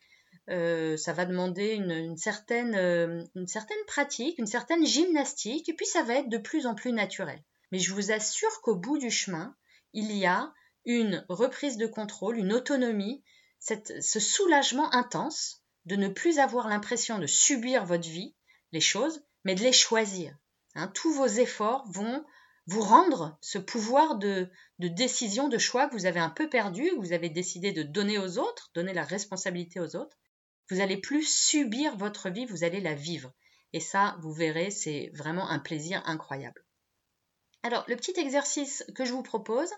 euh, 0.48 0.96
ça 0.96 1.12
va 1.12 1.24
demander 1.24 1.72
une, 1.72 2.16
certaine, 2.16 2.74
euh, 2.76 3.24
une 3.34 3.48
certaine 3.48 3.84
pratique, 3.86 4.38
une 4.38 4.46
certaine 4.46 4.86
gymnastique, 4.86 5.68
et 5.68 5.74
puis 5.74 5.86
ça 5.86 6.02
va 6.02 6.14
être 6.14 6.28
de 6.28 6.38
plus 6.38 6.66
en 6.66 6.74
plus 6.74 6.92
naturel. 6.92 7.42
Mais 7.72 7.78
je 7.78 7.92
vous 7.92 8.12
assure 8.12 8.60
qu'au 8.62 8.76
bout 8.76 8.98
du 8.98 9.10
chemin, 9.10 9.56
il 9.92 10.12
y 10.12 10.26
a 10.26 10.52
une 10.84 11.24
reprise 11.28 11.76
de 11.78 11.86
contrôle, 11.86 12.38
une 12.38 12.52
autonomie, 12.52 13.24
ce 13.59 14.21
soulagement 14.21 14.92
intense 14.92 15.62
de 15.87 15.97
ne 15.97 16.09
plus 16.09 16.38
avoir 16.38 16.69
l'impression 16.69 17.19
de 17.19 17.27
subir 17.27 17.85
votre 17.85 18.09
vie, 18.09 18.35
les 18.73 18.81
choses, 18.81 19.23
mais 19.45 19.55
de 19.55 19.62
les 19.62 19.73
choisir. 19.73 20.37
Hein, 20.75 20.88
tous 20.88 21.12
vos 21.12 21.27
efforts 21.27 21.85
vont 21.90 22.25
vous 22.66 22.83
rendre 22.83 23.38
ce 23.40 23.59
pouvoir 23.59 24.16
de, 24.16 24.51
décision, 24.79 25.49
de 25.49 25.59
choix 25.59 25.88
que 25.88 25.95
vous 25.95 26.07
avez 26.07 26.21
un 26.21 26.31
peu 26.31 26.49
perdu, 26.49 26.90
que 26.90 26.99
vous 26.99 27.12
avez 27.12 27.31
décidé 27.31 27.73
de 27.73 27.83
donner 27.83 28.19
aux 28.19 28.38
autres, 28.38 28.71
donner 28.75 28.92
la 28.92 29.05
responsabilité 29.05 29.81
aux 29.81 29.95
autres. 29.95 30.16
Vous 30.69 30.81
allez 30.81 30.97
plus 30.97 31.23
subir 31.23 31.97
votre 31.97 32.29
vie, 32.29 32.45
vous 32.45 32.64
allez 32.64 32.81
la 32.81 32.95
vivre. 32.95 33.33
Et 33.73 33.81
ça, 33.81 34.16
vous 34.21 34.33
verrez, 34.33 34.71
c'est 34.71 35.11
vraiment 35.14 35.49
un 35.49 35.61
plaisir 35.61 36.03
incroyable. 36.07 36.64
Alors, 37.62 37.85
le 37.88 37.97
petit 37.97 38.19
exercice 38.19 38.85
que 38.95 39.05
je 39.05 39.12
vous 39.12 39.23
propose, 39.23 39.71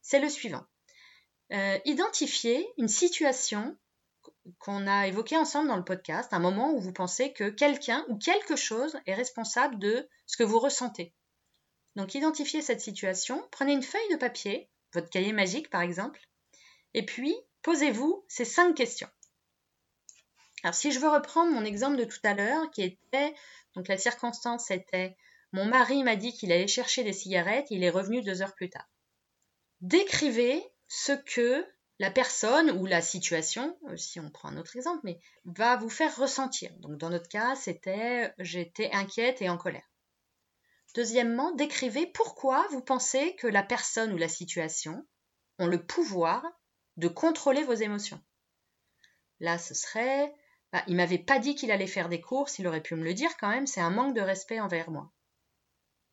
c'est 0.00 0.20
le 0.20 0.28
suivant. 0.28 0.64
Euh, 1.52 1.78
identifiez 1.84 2.66
une 2.78 2.88
situation 2.88 3.76
qu'on 4.58 4.86
a 4.86 5.06
évoquée 5.06 5.36
ensemble 5.36 5.68
dans 5.68 5.76
le 5.76 5.84
podcast, 5.84 6.32
un 6.32 6.38
moment 6.38 6.72
où 6.72 6.80
vous 6.80 6.92
pensez 6.92 7.32
que 7.32 7.50
quelqu'un 7.50 8.04
ou 8.08 8.16
quelque 8.16 8.56
chose 8.56 8.96
est 9.06 9.14
responsable 9.14 9.78
de 9.78 10.08
ce 10.26 10.36
que 10.36 10.44
vous 10.44 10.58
ressentez. 10.58 11.14
Donc, 11.96 12.14
identifiez 12.14 12.62
cette 12.62 12.80
situation, 12.80 13.46
prenez 13.50 13.72
une 13.72 13.82
feuille 13.82 14.00
de 14.10 14.16
papier, 14.16 14.70
votre 14.94 15.10
cahier 15.10 15.32
magique 15.32 15.68
par 15.68 15.82
exemple, 15.82 16.20
et 16.94 17.04
puis 17.04 17.34
posez-vous 17.62 18.24
ces 18.28 18.44
cinq 18.44 18.74
questions. 18.74 19.08
Alors 20.62 20.74
si 20.74 20.92
je 20.92 21.00
veux 21.00 21.08
reprendre 21.08 21.52
mon 21.52 21.64
exemple 21.64 21.96
de 21.96 22.04
tout 22.04 22.20
à 22.22 22.34
l'heure, 22.34 22.70
qui 22.70 22.82
était, 22.82 23.34
donc 23.74 23.88
la 23.88 23.98
circonstance 23.98 24.70
était, 24.70 25.16
mon 25.52 25.64
mari 25.64 26.02
m'a 26.02 26.16
dit 26.16 26.32
qu'il 26.32 26.52
allait 26.52 26.68
chercher 26.68 27.04
des 27.04 27.12
cigarettes, 27.12 27.66
il 27.70 27.82
est 27.82 27.90
revenu 27.90 28.22
deux 28.22 28.42
heures 28.42 28.54
plus 28.54 28.70
tard. 28.70 28.88
Décrivez 29.80 30.62
ce 30.94 31.12
que 31.12 31.66
la 32.00 32.10
personne 32.10 32.70
ou 32.70 32.84
la 32.84 33.00
situation, 33.00 33.78
euh, 33.88 33.96
si 33.96 34.20
on 34.20 34.28
prend 34.28 34.50
un 34.50 34.58
autre 34.58 34.76
exemple, 34.76 35.00
mais 35.04 35.18
va 35.46 35.76
vous 35.76 35.88
faire 35.88 36.14
ressentir. 36.14 36.70
Donc 36.80 36.98
dans 36.98 37.08
notre 37.08 37.30
cas, 37.30 37.56
c'était 37.56 38.34
j'étais 38.38 38.90
inquiète 38.92 39.40
et 39.40 39.48
en 39.48 39.56
colère. 39.56 39.88
Deuxièmement, 40.94 41.50
décrivez 41.52 42.06
pourquoi 42.06 42.66
vous 42.72 42.82
pensez 42.82 43.34
que 43.36 43.46
la 43.46 43.62
personne 43.62 44.12
ou 44.12 44.18
la 44.18 44.28
situation 44.28 45.06
ont 45.58 45.66
le 45.66 45.82
pouvoir 45.82 46.44
de 46.98 47.08
contrôler 47.08 47.62
vos 47.62 47.72
émotions. 47.72 48.22
Là, 49.40 49.56
ce 49.56 49.72
serait 49.72 50.34
bah, 50.74 50.84
il 50.88 50.96
m'avait 50.96 51.16
pas 51.16 51.38
dit 51.38 51.54
qu'il 51.54 51.70
allait 51.70 51.86
faire 51.86 52.10
des 52.10 52.20
courses, 52.20 52.58
il 52.58 52.66
aurait 52.66 52.82
pu 52.82 52.96
me 52.96 53.04
le 53.04 53.14
dire 53.14 53.34
quand 53.38 53.48
même, 53.48 53.66
c'est 53.66 53.80
un 53.80 53.88
manque 53.88 54.14
de 54.14 54.20
respect 54.20 54.60
envers 54.60 54.90
moi. 54.90 55.10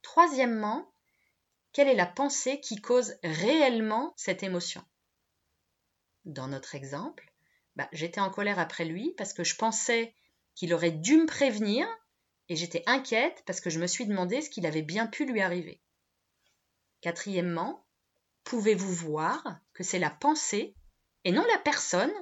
Troisièmement, 0.04 0.90
quelle 1.72 1.88
est 1.88 1.96
la 1.96 2.06
pensée 2.06 2.60
qui 2.60 2.82
cause 2.82 3.16
réellement 3.24 4.14
cette 4.18 4.44
émotion? 4.44 4.84
Dans 6.26 6.48
notre 6.48 6.76
exemple, 6.76 7.32
bah, 7.76 7.88
j'étais 7.92 8.22
en 8.22 8.30
colère 8.30 8.60
après 8.60 8.86
lui 8.86 9.14
parce 9.18 9.34
que 9.34 9.44
je 9.44 9.56
pensais 9.56 10.14
qu'il 10.56 10.74
aurait 10.74 10.92
dû 10.92 11.18
me 11.18 11.26
prévenir 11.26 11.88
et 12.50 12.56
j'étais 12.56 12.84
inquiète 12.88 13.44
parce 13.46 13.62
que 13.62 13.70
je 13.70 13.80
me 13.80 13.88
suis 13.88 14.06
demandé 14.06 14.42
ce 14.42 14.50
qu'il 14.50 14.66
avait 14.66 14.82
bien 14.82 15.08
pu 15.08 15.26
lui 15.26 15.42
arriver. 15.42 15.82
Quatrièmement, 17.02 17.86
pouvez-vous 18.44 18.94
voir 18.94 19.62
que 19.74 19.84
c'est 19.84 20.00
la 20.00 20.10
pensée 20.10 20.76
et 21.24 21.32
non 21.32 21.46
la 21.46 21.60
personne 21.60 22.14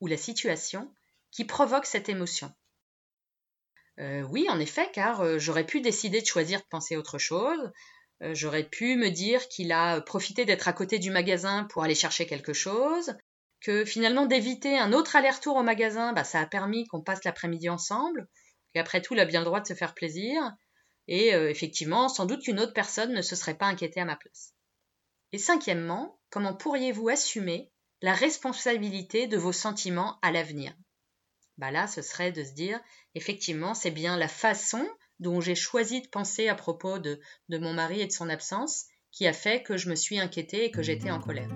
ou 0.00 0.06
la 0.06 0.16
situation 0.16 0.94
qui 1.30 1.44
provoque 1.44 1.86
cette 1.86 2.08
émotion? 2.08 2.52
Euh, 4.00 4.22
Oui, 4.22 4.46
en 4.50 4.60
effet, 4.60 4.88
car 4.92 5.20
euh, 5.20 5.38
j'aurais 5.38 5.66
pu 5.66 5.80
décider 5.80 6.20
de 6.20 6.26
choisir 6.26 6.60
de 6.60 6.66
penser 6.70 6.96
autre 6.96 7.18
chose. 7.18 7.70
Euh, 8.22 8.34
j'aurais 8.34 8.64
pu 8.64 8.96
me 8.96 9.10
dire 9.10 9.48
qu'il 9.48 9.72
a 9.72 10.00
profité 10.00 10.44
d'être 10.44 10.68
à 10.68 10.72
côté 10.72 10.98
du 10.98 11.10
magasin 11.10 11.64
pour 11.64 11.84
aller 11.84 11.94
chercher 11.94 12.26
quelque 12.26 12.52
chose, 12.52 13.14
que 13.60 13.84
finalement 13.84 14.26
d'éviter 14.26 14.78
un 14.78 14.92
autre 14.92 15.16
aller-retour 15.16 15.56
au 15.56 15.62
magasin, 15.62 16.12
bah, 16.12 16.24
ça 16.24 16.40
a 16.40 16.46
permis 16.46 16.86
qu'on 16.86 17.00
passe 17.00 17.24
l'après-midi 17.24 17.68
ensemble, 17.68 18.28
qu'après 18.74 19.02
tout, 19.02 19.14
il 19.14 19.20
a 19.20 19.24
bien 19.24 19.40
le 19.40 19.46
droit 19.46 19.60
de 19.60 19.66
se 19.66 19.74
faire 19.74 19.94
plaisir, 19.94 20.42
et 21.08 21.28
effectivement, 21.28 22.10
sans 22.10 22.26
doute 22.26 22.42
qu'une 22.42 22.60
autre 22.60 22.74
personne 22.74 23.14
ne 23.14 23.22
se 23.22 23.34
serait 23.34 23.56
pas 23.56 23.64
inquiétée 23.64 24.00
à 24.00 24.04
ma 24.04 24.16
place. 24.16 24.52
Et 25.32 25.38
cinquièmement, 25.38 26.18
comment 26.30 26.54
pourriez-vous 26.54 27.08
assumer 27.08 27.70
la 28.02 28.14
responsabilité 28.14 29.26
de 29.26 29.36
vos 29.36 29.52
sentiments 29.52 30.18
à 30.22 30.30
l'avenir? 30.30 30.74
Bah 31.58 31.70
Là, 31.70 31.86
ce 31.86 32.02
serait 32.02 32.32
de 32.32 32.42
se 32.42 32.52
dire, 32.52 32.80
effectivement, 33.14 33.74
c'est 33.74 33.90
bien 33.90 34.16
la 34.16 34.28
façon 34.28 34.84
dont 35.20 35.40
j'ai 35.40 35.54
choisi 35.54 36.00
de 36.00 36.08
penser 36.08 36.48
à 36.48 36.54
propos 36.54 36.98
de, 36.98 37.20
de 37.48 37.58
mon 37.58 37.72
mari 37.72 38.00
et 38.00 38.06
de 38.06 38.12
son 38.12 38.28
absence 38.28 38.86
qui 39.10 39.26
a 39.26 39.32
fait 39.32 39.62
que 39.62 39.76
je 39.76 39.90
me 39.90 39.94
suis 39.94 40.18
inquiétée 40.18 40.64
et 40.64 40.70
que 40.70 40.82
j'étais 40.82 41.10
en 41.10 41.20
colère. 41.20 41.50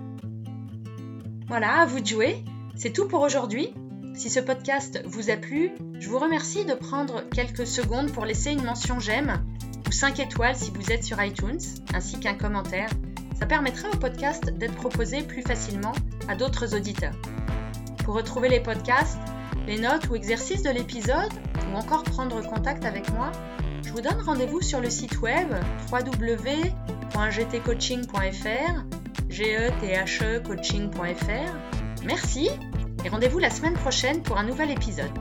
Voilà, 1.47 1.81
à 1.81 1.85
vous 1.85 1.99
de 1.99 2.05
jouer. 2.05 2.43
C'est 2.75 2.93
tout 2.93 3.07
pour 3.07 3.21
aujourd'hui. 3.21 3.73
Si 4.15 4.29
ce 4.29 4.39
podcast 4.39 5.01
vous 5.05 5.29
a 5.29 5.37
plu, 5.37 5.71
je 5.99 6.09
vous 6.09 6.19
remercie 6.19 6.65
de 6.65 6.73
prendre 6.73 7.27
quelques 7.29 7.65
secondes 7.65 8.11
pour 8.11 8.25
laisser 8.25 8.51
une 8.51 8.63
mention 8.63 8.99
j'aime 8.99 9.43
ou 9.87 9.91
5 9.91 10.19
étoiles 10.19 10.55
si 10.55 10.71
vous 10.71 10.91
êtes 10.91 11.03
sur 11.03 11.21
iTunes, 11.23 11.59
ainsi 11.93 12.19
qu'un 12.19 12.35
commentaire 12.35 12.89
ça 13.43 13.47
permettra 13.47 13.89
au 13.89 13.97
podcast 13.97 14.45
d'être 14.51 14.75
proposé 14.75 15.21
plus 15.21 15.41
facilement 15.41 15.91
à 16.27 16.35
d'autres 16.35 16.75
auditeurs. 16.75 17.15
Pour 18.05 18.15
retrouver 18.15 18.47
les 18.47 18.61
podcasts, 18.61 19.19
les 19.67 19.79
notes 19.79 20.09
ou 20.09 20.15
exercices 20.15 20.63
de 20.63 20.69
l'épisode, 20.69 21.31
ou 21.71 21.77
encore 21.77 22.03
prendre 22.03 22.41
contact 22.41 22.85
avec 22.85 23.11
moi, 23.13 23.31
je 23.85 23.91
vous 23.91 24.01
donne 24.01 24.19
rendez-vous 24.21 24.61
sur 24.61 24.81
le 24.81 24.89
site 24.89 25.21
web 25.21 25.53
www.gtcoaching.fr, 25.91 28.83
g-e-t-h-e 29.29 30.39
coaching.fr. 30.39 32.05
Merci 32.05 32.49
et 33.05 33.09
rendez-vous 33.09 33.39
la 33.39 33.49
semaine 33.49 33.73
prochaine 33.73 34.21
pour 34.21 34.37
un 34.37 34.43
nouvel 34.43 34.71
épisode. 34.71 35.11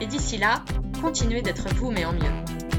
Et 0.00 0.06
d'ici 0.06 0.38
là, 0.38 0.64
continuez 1.00 1.42
d'être 1.42 1.68
vous 1.74 1.90
mais 1.90 2.04
en 2.04 2.12
mieux. 2.12 2.71